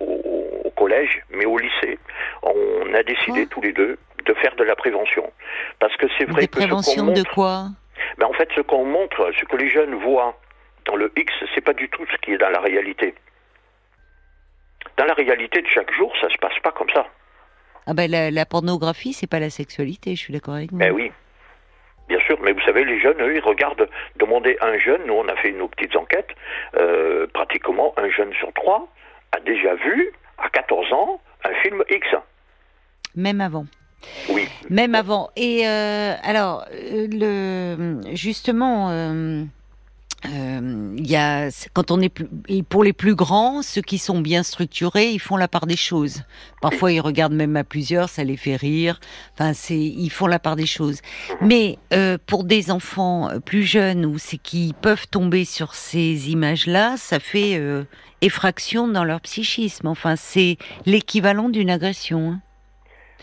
au, 0.00 0.60
au, 0.64 0.70
collège, 0.70 1.20
mais 1.30 1.44
au 1.46 1.58
lycée. 1.58 1.98
On 2.42 2.94
a 2.94 3.02
décidé 3.02 3.46
tous 3.46 3.60
les 3.60 3.72
deux 3.72 3.98
de 4.26 4.34
faire 4.34 4.54
de 4.56 4.64
la 4.64 4.76
prévention. 4.76 5.30
Parce 5.78 5.96
que 5.96 6.06
c'est 6.18 6.24
vrai 6.24 6.42
Des 6.42 6.48
que. 6.48 6.56
prévention 6.56 7.06
de 7.06 7.22
quoi? 7.34 7.66
Ben, 8.18 8.26
En 8.26 8.32
fait, 8.32 8.48
ce 8.54 8.60
qu'on 8.60 8.84
montre, 8.84 9.30
ce 9.38 9.44
que 9.44 9.56
les 9.56 9.70
jeunes 9.70 9.94
voient 9.96 10.38
dans 10.86 10.96
le 10.96 11.12
X, 11.16 11.32
c'est 11.54 11.60
pas 11.60 11.72
du 11.72 11.88
tout 11.88 12.04
ce 12.10 12.16
qui 12.18 12.32
est 12.32 12.38
dans 12.38 12.50
la 12.50 12.60
réalité. 12.60 13.14
Dans 14.96 15.04
la 15.06 15.14
réalité 15.14 15.62
de 15.62 15.66
chaque 15.68 15.92
jour, 15.92 16.12
ça 16.20 16.28
se 16.28 16.36
passe 16.38 16.58
pas 16.62 16.72
comme 16.72 16.90
ça. 16.90 17.06
Ah 17.86 17.92
ben 17.94 18.10
la, 18.10 18.30
la 18.30 18.46
pornographie, 18.46 19.12
c'est 19.12 19.26
pas 19.26 19.40
la 19.40 19.50
sexualité, 19.50 20.14
je 20.14 20.20
suis 20.20 20.32
d'accord 20.32 20.54
avec 20.54 20.70
vous. 20.72 20.78
Ben 20.78 20.92
oui, 20.92 21.10
bien 22.08 22.18
sûr. 22.20 22.38
Mais 22.42 22.52
vous 22.52 22.60
savez, 22.62 22.84
les 22.84 22.98
jeunes, 23.00 23.20
eux, 23.20 23.34
ils 23.34 23.42
regardent. 23.42 23.88
Demander 24.16 24.56
un 24.60 24.78
jeune, 24.78 25.04
nous 25.06 25.14
on 25.14 25.28
a 25.28 25.36
fait 25.36 25.52
nos 25.52 25.68
petites 25.68 25.94
enquêtes, 25.96 26.30
euh, 26.76 27.26
pratiquement 27.34 27.92
un 27.98 28.08
jeune 28.08 28.32
sur 28.34 28.52
trois 28.54 28.88
a 29.34 29.40
déjà 29.40 29.74
vu, 29.74 30.10
à 30.38 30.48
14 30.48 30.92
ans, 30.92 31.20
un 31.44 31.54
film 31.62 31.82
X. 31.90 32.06
Même 33.16 33.40
avant. 33.40 33.66
Oui. 34.28 34.48
Même 34.70 34.94
avant. 34.94 35.30
Et 35.36 35.66
euh, 35.66 36.14
alors, 36.22 36.66
euh, 36.72 37.06
le, 37.10 38.14
justement, 38.14 38.90
euh, 38.90 39.44
euh, 40.26 40.94
il 40.96 41.06
y 41.06 41.16
a, 41.16 41.48
quand 41.72 41.90
on 41.90 42.00
est 42.00 42.08
plus, 42.08 42.26
et 42.48 42.62
pour 42.62 42.82
les 42.84 42.92
plus 42.92 43.14
grands, 43.14 43.62
ceux 43.62 43.82
qui 43.82 43.98
sont 43.98 44.20
bien 44.20 44.42
structurés, 44.42 45.10
ils 45.10 45.18
font 45.18 45.36
la 45.36 45.48
part 45.48 45.66
des 45.66 45.76
choses. 45.76 46.22
Parfois, 46.62 46.92
ils 46.92 47.00
regardent 47.00 47.34
même 47.34 47.56
à 47.56 47.64
plusieurs, 47.64 48.08
ça 48.08 48.24
les 48.24 48.36
fait 48.36 48.56
rire. 48.56 49.00
Enfin, 49.34 49.52
c'est, 49.52 49.78
ils 49.78 50.10
font 50.10 50.26
la 50.26 50.38
part 50.38 50.56
des 50.56 50.66
choses. 50.66 51.00
Mais 51.40 51.78
euh, 51.92 52.16
pour 52.26 52.44
des 52.44 52.70
enfants 52.70 53.28
plus 53.44 53.64
jeunes 53.64 54.06
ou 54.06 54.18
c'est 54.18 54.38
qui 54.38 54.74
peuvent 54.80 55.06
tomber 55.08 55.44
sur 55.44 55.74
ces 55.74 56.30
images-là, 56.30 56.96
ça 56.96 57.20
fait 57.20 57.56
euh, 57.56 57.84
effraction 58.22 58.88
dans 58.88 59.04
leur 59.04 59.20
psychisme. 59.20 59.88
Enfin, 59.88 60.16
c'est 60.16 60.56
l'équivalent 60.86 61.48
d'une 61.50 61.70
agression. 61.70 62.30
Hein. 62.32 62.40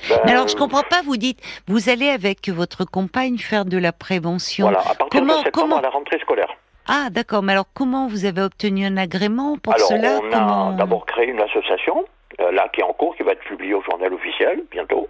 Ben, 0.10 0.18
Mais 0.26 0.32
alors, 0.32 0.48
je 0.48 0.56
comprends 0.56 0.84
pas. 0.84 1.02
Vous 1.04 1.18
dites, 1.18 1.40
vous 1.68 1.90
allez 1.90 2.10
avec 2.10 2.50
votre 2.50 2.86
compagne 2.86 3.38
faire 3.38 3.66
de 3.66 3.78
la 3.78 3.92
prévention. 3.92 4.66
Voilà, 4.66 4.80
à 4.82 4.96
partir 4.96 5.08
Comment- 5.10 5.40
de 5.40 5.44
septembre 5.44 5.52
comment- 5.54 5.78
à 5.78 5.82
la 5.82 5.90
rentrée 5.90 6.20
scolaire. 6.20 6.50
Ah, 6.88 7.08
d'accord. 7.12 7.44
Mais 7.44 7.54
alors, 7.54 7.68
comment 7.74 8.08
vous 8.08 8.26
avez 8.26 8.42
obtenu 8.42 8.86
un 8.86 8.98
agrément 8.98 9.58
pour 9.58 9.74
Alors, 9.76 9.88
cela 9.88 10.18
on 10.18 10.30
Comment 10.30 10.70
a 10.70 10.74
d'abord 10.74 11.06
créé 11.06 11.28
une 11.28 11.40
association, 11.42 12.06
euh, 12.40 12.52
là, 12.52 12.68
qui 12.74 12.82
est 12.82 12.84
en 12.84 12.94
cours, 12.94 13.16
qui 13.16 13.24
va 13.24 13.34
être 13.34 13.44
publiée 13.44 13.74
au 13.74 13.82
journal 13.84 14.14
officiel 14.14 14.64
bientôt. 14.72 15.08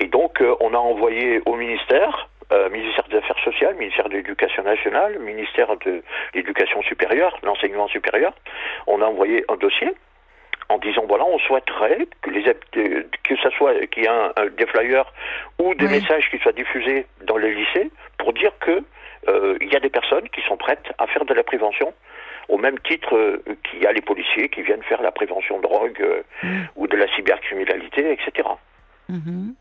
Et 0.00 0.06
donc, 0.06 0.40
euh, 0.40 0.54
on 0.60 0.74
a 0.74 0.78
envoyé 0.78 1.40
au 1.46 1.54
ministère, 1.56 2.28
euh, 2.52 2.68
ministère 2.70 3.04
des 3.08 3.16
Affaires 3.16 3.42
sociales, 3.44 3.74
ministère 3.76 4.08
de 4.08 4.14
l'Éducation 4.14 4.62
nationale, 4.62 5.18
ministère 5.18 5.74
de 5.84 6.02
l'Éducation 6.34 6.82
supérieure, 6.82 7.36
l'enseignement 7.42 7.88
supérieur, 7.88 8.32
on 8.86 9.00
a 9.02 9.06
envoyé 9.06 9.44
un 9.48 9.56
dossier 9.56 9.92
en 10.68 10.78
disant 10.78 11.02
voilà, 11.06 11.24
on 11.24 11.38
souhaiterait 11.38 12.06
que 12.22 12.30
les 12.30 12.42
que 12.42 13.36
ça 13.42 13.50
soit 13.56 13.86
qu'il 13.86 14.02
y 14.02 14.06
ait 14.06 14.08
un, 14.10 14.32
un- 14.36 14.46
des 14.46 14.66
flyers 14.66 15.12
ou 15.62 15.74
des 15.74 15.86
Oui. 15.86 15.92
messages 16.00 16.28
qui 16.30 16.38
soient 16.38 16.52
diffusés 16.52 17.06
dans 17.24 17.36
les 17.36 17.54
lycées 17.54 17.90
pour 18.18 18.32
dire 18.32 18.52
que 18.60 18.82
il 19.60 19.72
y 19.72 19.76
a 19.76 19.80
des 19.80 19.90
personnes 19.90 20.28
qui 20.30 20.40
sont 20.48 20.56
prêtes 20.56 20.86
à 20.98 21.06
faire 21.06 21.24
de 21.24 21.34
la 21.34 21.42
prévention 21.44 21.92
au 22.48 22.58
même 22.58 22.78
titre 22.80 23.16
euh, 23.16 23.42
qu'il 23.68 23.82
y 23.82 23.86
a 23.86 23.92
les 23.92 24.00
policiers 24.00 24.48
qui 24.48 24.62
viennent 24.62 24.82
faire 24.84 25.02
la 25.02 25.10
prévention 25.10 25.56
de 25.58 25.62
drogue 25.62 26.00
euh, 26.00 26.22
Mm. 26.42 26.62
ou 26.76 26.86
de 26.86 26.96
la 26.96 27.06
cybercriminalité, 27.14 28.12
etc. 28.12 28.48
Mhm. 29.08 29.54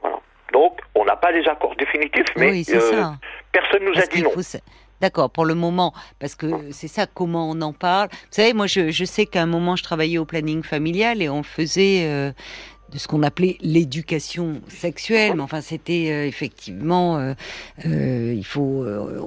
Voilà. 0.00 0.18
Donc, 0.52 0.78
on 0.94 1.04
n'a 1.04 1.16
pas 1.16 1.32
des 1.32 1.46
accords 1.48 1.76
définitifs, 1.76 2.26
mais 2.36 2.50
Oui, 2.50 2.64
euh, 2.70 2.80
ça. 2.80 3.14
personne 3.52 3.84
nous 3.84 3.92
Parce 3.92 4.06
a 4.06 4.08
dit 4.08 4.22
non. 4.22 4.30
faut 4.30 4.40
D'accord, 5.00 5.30
pour 5.30 5.46
le 5.46 5.54
moment, 5.54 5.94
parce 6.18 6.34
que 6.34 6.70
c'est 6.72 6.88
ça, 6.88 7.06
comment 7.06 7.48
on 7.50 7.60
en 7.62 7.72
parle. 7.72 8.08
Vous 8.10 8.16
savez, 8.32 8.52
moi, 8.52 8.66
je, 8.66 8.90
je 8.90 9.04
sais 9.06 9.24
qu'à 9.24 9.40
un 9.42 9.46
moment, 9.46 9.74
je 9.74 9.82
travaillais 9.82 10.18
au 10.18 10.26
planning 10.26 10.62
familial 10.62 11.22
et 11.22 11.28
on 11.30 11.42
faisait 11.42 12.04
euh, 12.06 12.32
de 12.92 12.98
ce 12.98 13.06
qu'on 13.08 13.22
appelait 13.22 13.56
l'éducation 13.60 14.60
sexuelle. 14.68 15.34
Mais 15.36 15.42
enfin, 15.42 15.60
c'était 15.60 16.08
euh, 16.10 16.26
effectivement, 16.26 17.18
euh, 17.18 17.34
euh, 17.86 18.34
il 18.36 18.44
faut 18.44 18.82
euh, 18.82 19.20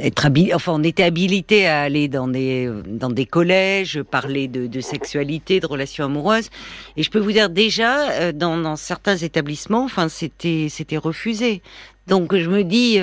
être 0.00 0.26
habilité. 0.26 0.54
Enfin, 0.54 0.72
on 0.74 0.82
était 0.82 1.02
habilité 1.02 1.66
à 1.66 1.82
aller 1.82 2.08
dans 2.08 2.28
des 2.28 2.70
dans 2.86 3.10
des 3.10 3.26
collèges, 3.26 4.02
parler 4.02 4.48
de, 4.48 4.66
de 4.66 4.80
sexualité, 4.80 5.60
de 5.60 5.66
relations 5.66 6.04
amoureuses. 6.04 6.50
Et 6.96 7.02
je 7.02 7.10
peux 7.10 7.18
vous 7.20 7.32
dire 7.32 7.50
déjà, 7.50 8.10
euh, 8.10 8.32
dans, 8.32 8.56
dans 8.56 8.76
certains 8.76 9.16
établissements, 9.16 9.84
enfin, 9.84 10.08
c'était 10.08 10.68
c'était 10.70 10.98
refusé. 10.98 11.62
Donc, 12.06 12.36
je 12.36 12.48
me 12.48 12.62
dis. 12.62 12.98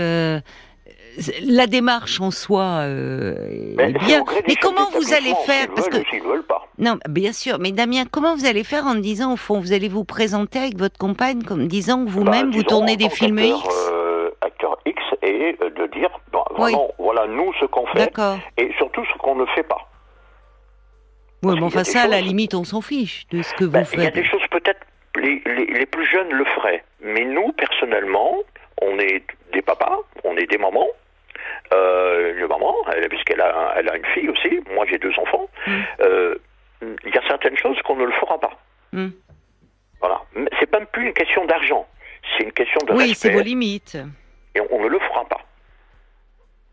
La 1.44 1.68
démarche 1.68 2.20
en 2.22 2.32
soi 2.32 2.64
euh, 2.82 3.36
est 3.50 3.76
Mais 3.76 3.94
c'est 3.94 4.06
bien. 4.06 4.24
Mais 4.48 4.56
comment 4.56 4.90
vous 4.92 5.14
allez 5.14 5.34
faire 5.46 5.68
Parce 5.76 5.90
veulent 5.90 6.04
que 6.06 6.24
veulent 6.24 6.44
pas. 6.44 6.68
non, 6.78 6.98
bien 7.10 7.34
sûr. 7.34 7.60
Mais 7.60 7.72
Damien, 7.72 8.04
comment 8.10 8.36
vous 8.36 8.46
allez 8.46 8.64
faire 8.64 8.86
en 8.86 8.96
disant 8.96 9.34
au 9.34 9.38
fond, 9.38 9.60
vous 9.60 9.74
allez 9.74 9.90
vous 9.90 10.04
présenter 10.06 10.60
avec 10.60 10.78
votre 10.78 10.98
compagne, 10.98 11.44
comme 11.44 11.68
disant 11.68 12.04
que 12.06 12.10
vous-même 12.10 12.32
Bah, 12.32 12.58
vous 12.58 12.64
disons, 12.64 12.68
tournez 12.68 12.98
des 12.98 13.10
films 13.10 13.40
X 13.40 13.68
euh, 13.92 14.30
acteur 14.42 14.78
X 14.86 15.02
et 15.22 15.56
euh, 15.62 15.70
de 15.70 15.88
dire 15.94 16.10
Oui. 16.58 16.72
vraiment, 16.72 16.92
voilà 16.98 17.28
nous 17.28 17.54
ce 17.60 17.66
qu'on 17.66 17.86
fait 17.88 18.12
et 18.58 18.72
surtout 18.78 19.04
ce 19.06 19.18
qu'on 19.20 19.36
ne 19.36 19.46
fait 19.48 19.64
pas. 19.64 19.88
Oui, 21.44 21.56
mais 21.56 21.64
enfin 21.66 21.84
ça, 21.84 22.04
à 22.04 22.08
la 22.08 22.22
limite, 22.22 22.54
on 22.54 22.64
s'en 22.64 22.82
fiche 22.82 23.28
de 23.32 23.42
ce 23.42 23.54
que 23.56 23.66
vous 23.66 23.72
Ben, 23.72 23.86
il 23.94 24.00
y 24.00 24.02
a 24.02 24.06
faites. 24.06 24.16
des 24.16 24.26
choses 24.26 24.42
peut-être 24.50 24.80
les, 25.18 25.42
les, 25.46 25.66
les 25.66 25.86
plus 25.86 26.06
jeunes 26.06 26.30
le 26.32 26.46
feraient, 26.46 26.84
mais 27.02 27.26
nous 27.26 27.52
personnellement, 27.52 28.34
on 28.82 28.98
est 29.00 29.24
des 29.52 29.62
papas, 29.62 30.00
on 30.24 30.36
est 30.38 30.50
des 30.50 30.58
mamans. 30.58 30.88
Euh, 31.74 32.34
le 32.34 32.48
maman, 32.48 32.76
elle- 32.94 33.10
puisqu'elle 33.10 33.42
a, 33.42 33.74
elle 33.78 33.90
a 33.90 33.98
une 33.98 34.06
fille 34.14 34.30
aussi, 34.30 34.60
moi 34.76 34.86
j'ai 34.90 34.98
deux 34.98 35.14
enfants. 35.20 35.50
Mm. 35.68 35.72
Euh, 36.02 36.36
Il 37.06 37.16
y 37.16 37.18
a 37.18 37.22
certaines 37.30 37.56
choses 37.58 37.82
qu'on 37.84 37.96
ne 37.96 38.04
le 38.04 38.12
fera 38.12 38.38
pas. 38.40 38.52
Mm. 38.92 39.08
Voilà. 40.02 40.22
C'est 40.60 40.70
pas 40.70 40.82
plus 40.86 41.08
une 41.08 41.14
question 41.14 41.46
d'argent, 41.46 41.88
c'est 42.38 42.44
une 42.44 42.52
question 42.52 42.80
de 42.86 42.94
Oui, 42.94 43.14
c'est 43.16 43.30
vos 43.32 43.40
limites. 43.40 43.98
et 44.56 44.60
on 44.70 44.84
ne 44.84 44.88
le 44.90 45.00
fera 45.00 45.24
pas. 45.26 45.40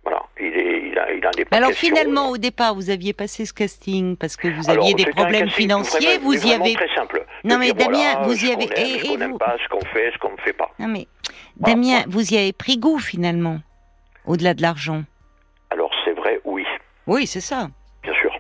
Voilà, 0.03 0.23
il, 0.41 0.47
est, 0.47 0.89
il, 0.89 0.99
a, 0.99 1.13
il 1.13 1.25
a 1.27 1.31
des 1.31 1.47
alors 1.53 1.71
finalement, 1.73 2.31
au 2.31 2.39
départ, 2.39 2.75
vous 2.75 2.89
aviez 2.91 3.13
passé 3.13 3.45
ce 3.45 3.53
casting 3.53 4.17
parce 4.17 4.35
que 4.37 4.49
vous 4.49 4.69
Alors, 4.71 4.83
aviez 4.85 4.95
des 4.95 5.11
problèmes 5.13 5.49
financiers, 5.51 6.17
vraiment- 6.17 6.25
vous 6.25 6.47
y 6.47 6.53
avez. 6.55 6.73
très 6.75 6.93
simple. 6.95 7.25
Non, 7.45 7.59
mais 7.59 7.67
dire, 7.67 7.75
Damien, 7.77 7.99
voilà, 8.15 8.21
vous 8.27 8.45
y 8.45 8.51
avez- 8.53 8.65
aime, 8.65 8.71
et- 8.77 9.13
et 9.13 9.17
vous- 9.29 9.39
pas, 9.39 9.57
ce 9.63 9.69
qu'on 9.69 9.85
fait, 9.93 10.11
ce 10.13 10.19
qu'on 10.19 10.33
ne 10.33 10.39
fait 10.39 10.55
pas. 10.55 10.71
Non 10.81 10.89
mais 10.89 11.07
Voilà. 11.59 11.75
Damien, 11.77 12.05
vous 12.09 12.33
y 12.35 12.39
avez 12.39 12.53
pris 12.53 12.79
goût 12.79 12.99
finalement, 12.99 13.59
au-delà 14.27 14.55
de 14.55 14.63
l'argent. 14.63 15.03
Alors 15.71 15.91
c'est 16.05 16.13
vrai, 16.13 16.41
oui, 16.45 16.65
Oui, 17.07 17.27
c'est 17.27 17.41
ça. 17.41 17.69
bien 18.03 18.15
sûr, 18.15 18.33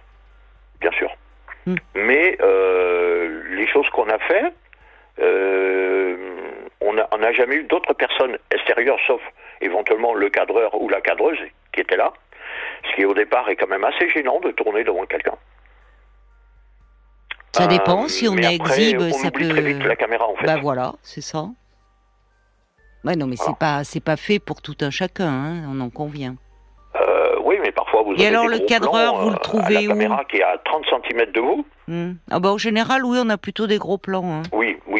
bien 0.80 0.90
sûr. 0.92 1.10
Hmm. 1.66 1.76
Mais 1.94 2.36
euh, 2.40 3.42
les 3.54 3.66
choses 3.68 3.88
qu'on 3.90 4.08
a 4.08 4.18
fait, 4.18 4.52
euh, 5.20 6.16
on 6.80 7.18
n'a 7.18 7.32
jamais 7.32 7.56
eu 7.56 7.64
d'autres 7.64 7.92
personnes 7.92 8.38
extérieures, 8.50 8.98
sauf 9.06 9.20
éventuellement 9.60 10.14
le 10.14 10.30
cadreur 10.30 10.80
ou 10.80 10.88
la 10.88 11.00
cadreuse 11.00 11.38
qui 11.74 11.80
était 11.80 11.96
là, 11.96 12.12
ce 12.88 12.96
qui 12.96 13.04
au 13.04 13.12
départ 13.14 13.48
est 13.48 13.56
quand 13.56 13.68
même 13.68 13.84
assez 13.84 14.08
gênant 14.08 14.40
de 14.40 14.50
tourner 14.52 14.82
devant 14.84 15.04
quelqu'un. 15.06 15.34
Ça 17.52 17.64
Euh, 17.64 17.66
dépend. 17.66 18.08
Si 18.08 18.26
on 18.28 18.36
exhibe, 18.36 19.00
on 19.00 19.10
ça 19.12 19.28
oublie 19.28 19.48
peut. 19.48 19.54
très 19.54 19.60
vite 19.62 19.84
la 19.84 19.96
caméra 19.96 20.26
en 20.28 20.36
fait. 20.36 20.46
Bah 20.46 20.56
voilà, 20.62 20.94
c'est 21.02 21.20
ça. 21.20 21.46
Ouais, 23.04 23.16
non, 23.16 23.26
mais 23.26 23.36
c'est 23.36 23.56
pas, 23.56 23.82
c'est 23.84 24.00
pas 24.00 24.16
fait 24.16 24.38
pour 24.38 24.60
tout 24.62 24.76
un 24.82 24.90
chacun, 24.90 25.28
hein, 25.28 25.62
on 25.72 25.80
en 25.80 25.88
convient. 25.90 26.36
Euh, 27.00 27.36
oui, 27.44 27.56
mais 27.62 27.72
parfois 27.72 28.02
vous 28.02 28.12
Et 28.12 28.26
avez 28.26 28.26
alors, 28.26 28.48
des 28.50 28.58
le 28.58 28.66
cadreur, 28.66 29.14
plans, 29.14 29.22
vous 29.22 29.28
le 29.30 29.34
euh, 29.34 29.36
à 29.36 29.40
trouvez 29.40 29.74
la 29.74 29.80
où 29.82 29.88
caméra 29.88 30.24
qui 30.24 30.36
est 30.36 30.42
à 30.42 30.58
30 30.64 30.84
cm 31.08 31.32
de 31.32 31.40
vous. 31.40 31.64
Hmm. 31.88 32.12
Ah 32.30 32.40
bah, 32.40 32.50
au 32.52 32.58
général, 32.58 33.04
oui, 33.04 33.18
on 33.22 33.28
a 33.30 33.38
plutôt 33.38 33.66
des 33.66 33.78
gros 33.78 33.96
plans. 33.98 34.24
hein. 34.30 34.42
Oui, 34.52 34.76
oui, 34.86 34.99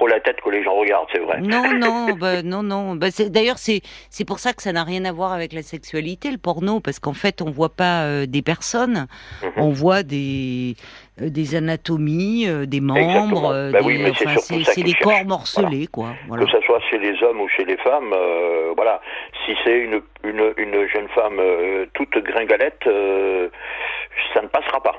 trop 0.00 0.06
la 0.06 0.18
tête 0.20 0.40
que 0.40 0.48
les 0.48 0.64
gens 0.64 0.74
regardent, 0.76 1.08
c'est 1.12 1.18
vrai. 1.20 1.40
Non, 1.42 1.62
non, 1.78 2.14
bah, 2.18 2.42
non, 2.42 2.62
non. 2.62 2.94
Bah, 2.96 3.10
c'est- 3.10 3.28
D'ailleurs, 3.28 3.58
c'est 3.58 3.82
c'est 4.08 4.24
pour 4.24 4.38
ça 4.38 4.54
que 4.54 4.62
ça 4.62 4.72
n'a 4.72 4.82
rien 4.82 5.04
à 5.04 5.12
voir 5.12 5.32
avec 5.32 5.52
la 5.52 5.60
sexualité, 5.62 6.30
le 6.30 6.38
porno, 6.38 6.80
parce 6.80 6.98
qu'en 6.98 7.12
fait, 7.12 7.42
on 7.42 7.50
voit 7.50 7.68
pas 7.68 8.04
euh, 8.04 8.24
des 8.26 8.40
personnes, 8.40 9.06
Mhm. 9.42 9.50
on 9.58 9.68
voit 9.70 10.02
des 10.02 10.74
euh, 11.20 11.28
des 11.28 11.54
anatomies, 11.54 12.46
euh, 12.48 12.64
des 12.64 12.80
membres, 12.80 13.70
Bah 13.72 13.80
des- 13.80 13.86
oui, 13.86 14.00
c'est 14.16 14.26
enfin, 14.26 14.82
des 14.82 14.94
corps 14.94 15.24
morcelés, 15.26 15.86
quoi. 15.86 16.14
Voilà. 16.28 16.44
Que 16.46 16.50
ce 16.50 16.60
soit 16.64 16.80
chez 16.90 16.98
les 16.98 17.22
hommes 17.22 17.40
ou 17.42 17.48
chez 17.48 17.66
les 17.66 17.76
femmes, 17.76 18.14
voilà. 18.74 19.02
Si 19.44 19.52
c'est 19.64 19.78
une, 19.80 20.00
une, 20.24 20.54
une 20.56 20.88
jeune 20.88 21.08
femme 21.14 21.38
toute 21.92 22.16
gringalette, 22.24 22.84
ça 24.32 24.40
ne 24.42 24.48
passera 24.48 24.82
pas. 24.82 24.96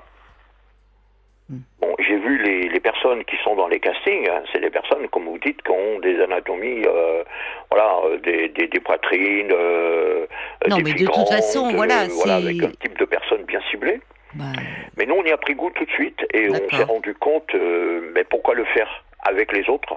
Bon, 1.81 1.95
j'ai 1.99 2.17
vu 2.17 2.41
les, 2.43 2.69
les 2.69 2.79
personnes 2.79 3.23
qui 3.25 3.35
sont 3.43 3.55
dans 3.55 3.67
les 3.67 3.79
castings, 3.79 4.27
hein, 4.29 4.41
c'est 4.51 4.59
des 4.59 4.69
personnes, 4.69 5.07
comme 5.09 5.25
vous 5.25 5.37
dites, 5.39 5.61
qui 5.61 5.71
ont 5.71 5.99
des 5.99 6.19
anatomies, 6.21 6.83
euh, 6.85 7.23
voilà, 7.69 7.93
euh, 8.05 8.17
des, 8.19 8.49
des, 8.49 8.67
des 8.67 8.79
poitrines, 8.79 9.51
euh, 9.51 10.25
Non, 10.69 10.77
des 10.77 10.83
mais 10.83 10.93
de 10.93 11.05
toute 11.05 11.27
façon, 11.27 11.71
voilà, 11.73 12.03
euh, 12.03 12.07
voilà, 12.11 12.35
avec 12.35 12.63
un 12.63 12.71
type 12.71 12.97
de 12.97 13.05
personne 13.05 13.43
bien 13.43 13.59
ciblée. 13.69 13.99
Bah, 14.35 14.45
Mais 14.97 15.05
nous, 15.05 15.15
on 15.15 15.23
y 15.23 15.31
a 15.31 15.37
pris 15.37 15.55
goût 15.55 15.71
tout 15.71 15.85
de 15.85 15.91
suite 15.91 16.19
et 16.33 16.49
on 16.49 16.69
s'est 16.69 16.83
rendu 16.83 17.13
compte, 17.15 17.53
euh, 17.55 18.11
mais 18.13 18.23
pourquoi 18.23 18.53
le 18.55 18.65
faire 18.65 19.03
avec 19.23 19.51
les 19.51 19.67
autres, 19.69 19.95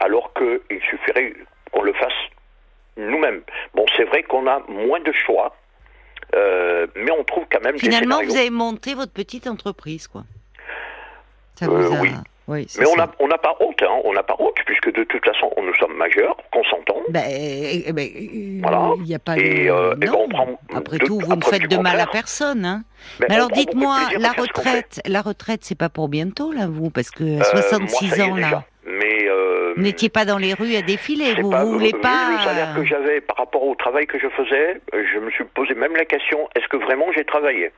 alors 0.00 0.32
qu'il 0.34 0.80
suffirait 0.82 1.32
qu'on 1.72 1.82
le 1.82 1.92
fasse 1.94 2.12
nous-mêmes. 2.96 3.42
Bon, 3.74 3.86
c'est 3.96 4.04
vrai 4.04 4.22
qu'on 4.22 4.46
a 4.46 4.60
moins 4.68 5.00
de 5.00 5.12
choix, 5.12 5.56
mais 6.34 7.10
on 7.18 7.24
trouve 7.24 7.44
quand 7.50 7.62
même 7.64 7.78
Finalement, 7.78 8.20
des 8.20 8.26
vous 8.26 8.36
avez 8.36 8.50
monté 8.50 8.94
votre 8.94 9.12
petite 9.12 9.46
entreprise, 9.46 10.06
quoi. 10.06 10.22
Ça 11.60 11.66
vous 11.66 11.74
Euh, 11.76 11.96
a... 11.96 12.00
oui. 12.00 12.10
oui 12.48 12.66
mais 12.78 12.86
on 12.86 12.96
n'a 12.96 13.08
on 13.20 13.28
pas 13.28 13.54
honte, 13.60 13.80
hein, 13.82 14.00
on 14.04 14.12
n'a 14.12 14.22
pas 14.22 14.34
honte, 14.38 14.56
puisque 14.66 14.92
de 14.92 15.04
toute 15.04 15.24
façon, 15.24 15.50
nous 15.62 15.74
sommes 15.74 15.94
majeurs, 15.96 16.36
consentants. 16.52 17.00
Ben, 17.10 17.22
eh 17.28 17.92
ben, 17.92 18.08
euh, 18.08 18.60
Voilà. 18.62 18.92
il 18.96 19.02
n'y 19.04 19.14
a 19.14 19.18
pas 19.18 19.36
Et, 19.36 19.68
euh, 19.70 19.92
et 19.94 20.06
ben, 20.06 20.56
Après 20.74 20.98
de- 20.98 21.04
tout, 21.06 21.20
vous 21.20 21.36
ne 21.36 21.42
faites 21.44 21.68
de 21.68 21.76
mal 21.76 22.00
à 22.00 22.06
personne, 22.06 22.64
hein. 22.64 22.82
Mais 23.20 23.26
Mais 23.28 23.34
alors, 23.36 23.50
dites-moi, 23.50 23.96
la 24.18 24.32
retraite, 24.32 25.00
la 25.06 25.20
retraite, 25.22 25.60
c'est 25.64 25.78
pas 25.78 25.88
pour 25.88 26.08
bientôt, 26.08 26.50
là, 26.52 26.66
vous, 26.68 26.90
parce 26.90 27.10
que 27.10 27.22
à 27.24 27.26
Euh, 27.26 27.36
moi, 27.52 27.62
66 27.62 28.08
ça 28.08 28.16
y 28.16 28.20
est 28.20 28.22
ans, 28.32 28.36
là, 28.36 28.64
Mais 28.86 29.28
euh, 29.28 29.74
vous 29.76 29.82
n'étiez 29.82 30.08
pas 30.08 30.24
dans 30.24 30.38
les 30.38 30.52
rues 30.54 30.74
à 30.74 30.82
défiler, 30.82 31.34
vous, 31.40 31.50
pas- 31.50 31.64
vous 31.64 31.72
voulez 31.74 31.92
pas... 31.92 32.32
le 32.38 32.44
salaire 32.44 32.74
que 32.74 32.84
j'avais 32.84 33.20
par 33.20 33.36
rapport 33.36 33.62
au 33.62 33.74
travail 33.76 34.06
que 34.06 34.18
je 34.18 34.26
faisais, 34.28 34.80
euh, 34.94 35.04
je 35.14 35.18
me 35.20 35.30
suis 35.30 35.44
posé 35.44 35.74
même 35.74 35.94
la 35.94 36.04
question 36.06 36.48
est-ce 36.56 36.66
que 36.68 36.76
vraiment 36.76 37.06
j'ai 37.14 37.24
travaillé? 37.24 37.70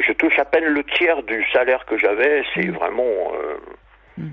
Je 0.00 0.12
touche 0.12 0.38
à 0.38 0.44
peine 0.44 0.64
le 0.64 0.84
tiers 0.84 1.22
du 1.22 1.44
salaire 1.52 1.84
que 1.86 1.96
j'avais, 1.98 2.44
c'est 2.54 2.66
Mm. 2.66 2.72
vraiment. 2.74 3.02
euh, 3.34 3.56
Mm. 4.18 4.30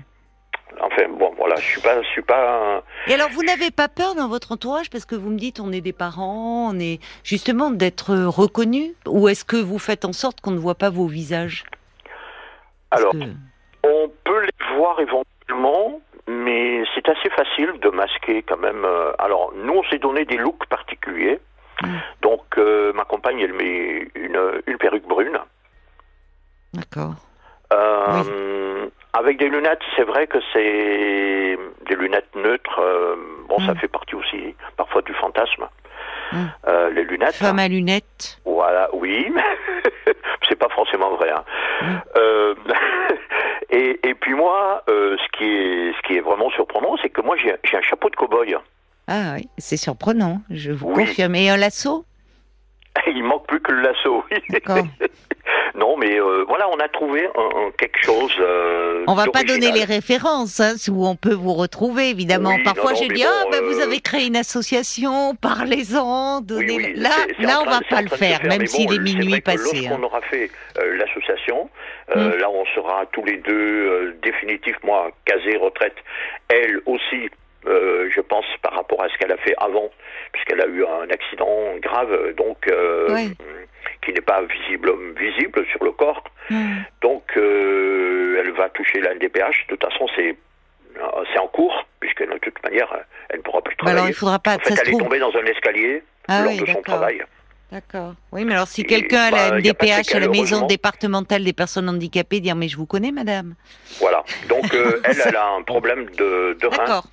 Enfin 0.80 1.08
bon, 1.08 1.32
voilà, 1.38 1.54
je 1.56 1.64
suis 1.64 1.80
pas, 1.80 2.02
je 2.02 2.08
suis 2.08 2.22
pas. 2.22 2.82
Et 3.06 3.14
alors, 3.14 3.30
vous 3.30 3.42
n'avez 3.44 3.70
pas 3.70 3.88
peur 3.88 4.14
dans 4.14 4.28
votre 4.28 4.52
entourage, 4.52 4.90
parce 4.90 5.06
que 5.06 5.14
vous 5.14 5.30
me 5.30 5.38
dites, 5.38 5.58
on 5.60 5.72
est 5.72 5.80
des 5.80 5.92
parents, 5.94 6.68
on 6.72 6.78
est 6.78 6.98
justement 7.24 7.70
d'être 7.70 8.14
reconnus, 8.14 8.92
ou 9.06 9.28
est-ce 9.28 9.44
que 9.44 9.56
vous 9.56 9.78
faites 9.78 10.04
en 10.04 10.12
sorte 10.12 10.40
qu'on 10.40 10.50
ne 10.50 10.58
voit 10.58 10.74
pas 10.74 10.90
vos 10.90 11.06
visages? 11.06 11.64
Parce 12.90 13.02
Alors, 13.02 13.12
que- 13.12 13.88
on 13.88 14.10
peut 14.24 14.42
les 14.42 14.76
voir 14.76 15.00
éventuellement, 15.00 16.00
mais 16.28 16.82
c'est 16.94 17.08
assez 17.08 17.30
facile 17.30 17.72
de 17.80 17.88
masquer 17.90 18.42
quand 18.42 18.58
même. 18.58 18.84
euh, 18.84 19.12
Alors, 19.18 19.52
nous, 19.56 19.72
on 19.74 19.84
s'est 19.84 19.98
donné 19.98 20.24
des 20.24 20.36
looks 20.36 20.66
particuliers. 20.68 21.38
Mm. 21.82 21.86
Donc, 22.22 22.42
euh, 22.58 22.92
ma 22.92 23.04
compagne, 23.04 23.38
elle 23.40 23.52
met 23.54 24.08
une, 24.14 24.40
une 24.66 24.78
perruque 24.78 25.06
brune. 25.06 25.38
D'accord. 26.74 27.14
Euh, 27.72 28.86
Avec 29.12 29.38
des 29.38 29.48
lunettes, 29.48 29.80
c'est 29.96 30.02
vrai 30.04 30.26
que 30.26 30.38
c'est 30.52 31.58
des 31.88 31.96
lunettes 31.96 32.34
neutres. 32.36 32.80
euh, 32.80 33.16
bon, 33.48 33.58
ça 33.66 33.72
Mm. 33.72 33.78
fait 33.78 33.88
partie 33.88 34.14
aussi 34.14 34.54
parfois 34.76 35.00
du 35.02 35.14
fantasme. 35.14 35.66
Mm. 36.32 36.44
Euh, 36.68 36.90
les 36.90 37.04
lunettes. 37.04 37.34
Femme 37.34 37.58
à 37.58 37.66
lunettes. 37.68 38.38
Voilà, 38.44 38.88
oui. 38.92 39.32
c'est 40.48 40.56
pas 40.58 40.68
forcément 40.68 41.16
vrai. 41.16 41.30
hein. 41.30 41.44
Mm. 41.82 41.96
Euh, 42.18 42.54
et, 43.70 44.00
et 44.08 44.14
puis 44.14 44.34
moi, 44.34 44.82
ce 44.86 45.28
qui 45.38 45.44
est 45.44 45.92
ce 45.96 46.02
qui 46.06 46.16
est 46.16 46.20
vraiment 46.20 46.50
surprenant, 46.50 46.96
c'est 47.02 47.08
que 47.10 47.22
moi 47.22 47.36
j'ai 47.42 47.54
j'ai 47.64 47.76
un 47.78 47.82
chapeau 47.82 48.10
de 48.10 48.16
cow-boy. 48.16 48.54
Ah 49.08 49.34
oui, 49.36 49.48
c'est 49.56 49.76
surprenant, 49.78 50.42
je 50.50 50.72
vous 50.72 50.88
Oui. 50.88 51.06
confirme. 51.06 51.36
Et 51.36 51.48
un 51.48 51.56
lasso? 51.56 52.04
Il 53.06 53.24
manque 53.24 53.46
plus 53.46 53.60
que 53.60 53.72
le 53.72 53.80
lasso. 53.82 54.24
oui. 54.30 54.38
D'accord. 54.50 54.84
Non, 55.76 55.96
mais 55.96 56.18
euh, 56.20 56.44
voilà, 56.48 56.68
on 56.70 56.78
a 56.78 56.88
trouvé 56.88 57.26
un- 57.26 57.66
un 57.66 57.70
quelque 57.78 58.02
chose. 58.02 58.32
euh, 58.40 59.04
On 59.06 59.14
va 59.14 59.26
pas 59.26 59.44
donner 59.44 59.70
les 59.72 59.84
références 59.84 60.58
hein, 60.60 60.74
où 60.90 61.06
on 61.06 61.16
peut 61.16 61.34
vous 61.34 61.52
retrouver, 61.54 62.10
évidemment. 62.10 62.54
Oui, 62.56 62.62
Parfois, 62.64 62.94
j'ai 62.94 63.08
dit, 63.08 63.22
bon, 63.22 63.28
ah, 63.28 63.44
ben, 63.50 63.62
vous 63.64 63.80
euh, 63.80 63.84
avez 63.84 64.00
créé 64.00 64.26
une 64.26 64.36
association, 64.36 65.34
parlez-en, 65.36 66.40
donnez. 66.40 66.76
Oui, 66.76 66.84
oui, 66.86 66.92
là, 66.96 67.10
là, 67.38 67.58
on 67.60 67.64
train- 67.64 67.70
va 67.78 67.80
pas 67.88 68.02
le 68.02 68.08
faire, 68.08 68.42
même 68.44 68.66
s'il 68.66 68.86
bon, 68.88 68.94
est 68.94 68.98
minuit 68.98 69.40
passé. 69.40 69.86
Hein. 69.88 70.00
aura 70.02 70.20
fait 70.22 70.50
euh, 70.78 70.96
l'association, 70.96 71.68
Mm. 72.14 72.36
là 72.38 72.48
on 72.50 72.64
sera 72.66 73.04
tous 73.12 73.24
les 73.24 73.36
deux 73.38 73.52
euh, 73.88 74.14
définitivement 74.22 75.06
casés 75.24 75.56
retraite. 75.56 75.96
Elle 76.48 76.80
aussi, 76.86 77.28
euh, 77.66 78.08
je 78.14 78.20
pense 78.20 78.44
par 78.62 78.74
rapport 78.74 79.02
à 79.02 79.08
ce 79.08 79.18
qu'elle 79.18 79.32
a 79.32 79.36
fait 79.38 79.54
avant, 79.58 79.90
puisqu'elle 80.32 80.60
a 80.60 80.66
eu 80.66 80.84
un 80.84 81.10
accident 81.10 81.50
grave, 81.82 82.34
donc 82.36 82.58
euh, 82.70 83.12
Ouais. 83.12 83.28
Qui 84.06 84.12
n'est 84.12 84.20
pas 84.22 84.40
visible 84.42 84.92
visible 85.18 85.66
sur 85.72 85.84
le 85.84 85.90
corps. 85.92 86.22
Hmm. 86.48 86.76
Donc 87.02 87.24
euh, 87.36 88.40
elle 88.40 88.52
va 88.52 88.68
toucher 88.70 89.00
la 89.00 89.14
NDPH. 89.14 89.66
De 89.68 89.74
toute 89.76 89.84
façon, 89.84 90.06
c'est 90.16 90.30
euh, 90.98 91.24
c'est 91.32 91.38
en 91.38 91.48
cours, 91.48 91.86
puisque 92.00 92.22
de 92.22 92.38
toute 92.38 92.62
manière, 92.62 92.88
elle 93.28 93.38
ne 93.38 93.42
pourra 93.42 93.60
plus 93.60 93.74
Bah 93.74 93.78
travailler. 93.78 93.98
alors, 93.98 94.08
il 94.08 94.14
faudra 94.14 94.38
pas 94.38 94.54
en 94.54 94.58
fait, 94.60 94.74
ça 94.74 94.82
elle 94.86 94.94
est 94.94 94.98
tombée 94.98 95.18
dans 95.18 95.34
un 95.36 95.44
escalier 95.44 96.02
Ah 96.28 96.42
lors 96.42 96.52
oui, 96.52 96.60
de 96.60 96.66
son 96.66 96.80
travail. 96.82 97.22
D'accord. 97.72 98.14
Oui, 98.30 98.44
mais 98.44 98.54
alors 98.54 98.68
si 98.68 98.84
quelqu'un 98.84 99.22
a 99.22 99.30
la 99.32 99.50
bah, 99.50 99.56
NDPH 99.58 100.14
à 100.14 100.20
la 100.20 100.28
maison 100.28 100.66
départementale 100.68 101.42
des 101.42 101.52
personnes 101.52 101.88
handicapées, 101.88 102.38
dire 102.38 102.54
mais 102.54 102.68
je 102.68 102.76
vous 102.76 102.86
connais, 102.86 103.10
madame. 103.10 103.56
Voilà. 103.98 104.22
Donc 104.48 104.72
euh, 104.72 105.00
elle, 105.04 105.16
elle 105.26 105.36
a 105.36 105.48
un 105.58 105.62
problème 105.62 106.06
de, 106.10 106.56
de 106.60 106.66
rein. 106.68 106.76
D'accord. 106.76 107.06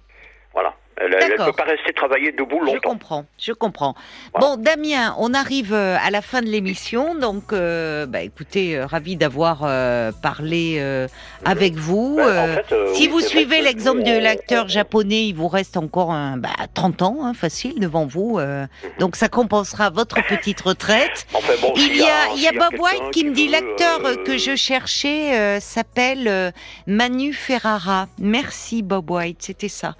Voilà. 0.53 0.75
Elle 0.97 1.09
ne 1.11 1.45
peut 1.45 1.53
pas 1.53 1.63
rester 1.63 1.91
travailler 1.93 2.31
debout 2.31 2.59
Je 2.65 2.73
longtemps. 2.73 2.89
comprends, 2.91 3.25
je 3.39 3.51
comprends. 3.53 3.95
Voilà. 4.33 4.55
Bon, 4.55 4.61
Damien, 4.61 5.15
on 5.17 5.33
arrive 5.33 5.73
euh, 5.73 5.95
à 6.03 6.11
la 6.11 6.21
fin 6.21 6.41
de 6.41 6.47
l'émission, 6.47 7.15
donc, 7.15 7.51
euh, 7.51 8.05
bah, 8.05 8.21
écoutez, 8.21 8.77
euh, 8.77 8.85
ravi 8.85 9.15
d'avoir 9.15 9.61
euh, 9.63 10.11
parlé 10.21 10.77
euh, 10.79 11.07
avec 11.45 11.73
vous. 11.75 12.17
Ben, 12.17 12.51
en 12.51 12.55
fait, 12.55 12.75
si 12.93 13.03
oui, 13.03 13.07
vous 13.07 13.19
suivez 13.21 13.61
l'exemple 13.61 14.03
de 14.03 14.17
l'acteur 14.17 14.65
on- 14.65 14.69
japonais, 14.69 15.25
il 15.27 15.33
vous 15.33 15.47
reste 15.47 15.77
encore 15.77 16.11
un, 16.11 16.37
bah, 16.37 16.49
30 16.73 17.01
ans, 17.01 17.17
hein, 17.23 17.33
facile, 17.33 17.79
devant 17.79 18.05
vous. 18.05 18.39
Mhm. 18.39 18.67
donc 18.99 19.15
ça 19.15 19.29
compensera 19.29 19.89
votre 19.89 20.25
petite 20.27 20.61
retraite. 20.61 21.25
Enfin, 21.33 21.53
bon, 21.61 21.73
Il 21.75 21.95
y 21.97 22.03
a, 22.03 22.33
il 22.35 22.41
y 22.41 22.47
a 22.47 22.51
s'il 22.51 22.59
Bob 22.59 22.79
White 22.79 23.11
qui 23.11 23.25
me 23.25 23.33
dit 23.33 23.47
l'acteur 23.47 23.99
que 24.25 24.37
je 24.37 24.55
cherchais 24.55 25.59
s'appelle 25.59 26.53
Manu 26.87 27.33
Ferrara. 27.33 28.07
Merci 28.19 28.81
Bob 28.83 29.09
White, 29.09 29.37
c'était 29.41 29.67
ça. 29.67 29.95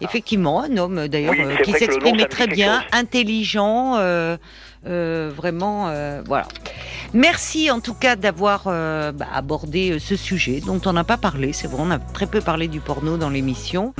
Effectivement, 0.00 0.37
un 0.46 0.76
homme 0.76 1.08
d'ailleurs 1.08 1.34
Oui, 1.36 1.44
euh, 1.44 1.56
qui 1.62 1.72
s'exprimait 1.72 2.26
très 2.26 2.46
bien, 2.46 2.82
intelligent, 2.92 3.96
euh, 3.96 4.36
euh, 4.86 5.30
vraiment, 5.34 5.88
euh, 5.88 6.22
voilà. 6.26 6.46
Merci 7.14 7.70
en 7.70 7.80
tout 7.80 7.94
cas 7.94 8.16
d'avoir 8.16 8.64
euh, 8.66 9.12
bah, 9.12 9.26
abordé 9.34 9.98
ce 9.98 10.14
sujet 10.14 10.60
dont 10.64 10.80
on 10.84 10.92
n'a 10.92 11.04
pas 11.04 11.16
parlé. 11.16 11.52
C'est 11.52 11.66
vrai, 11.66 11.82
on 11.84 11.90
a 11.90 11.98
très 11.98 12.26
peu 12.26 12.40
parlé 12.40 12.68
du 12.68 12.80
porno 12.80 13.16
dans 13.16 13.30
l'émission. 13.30 13.94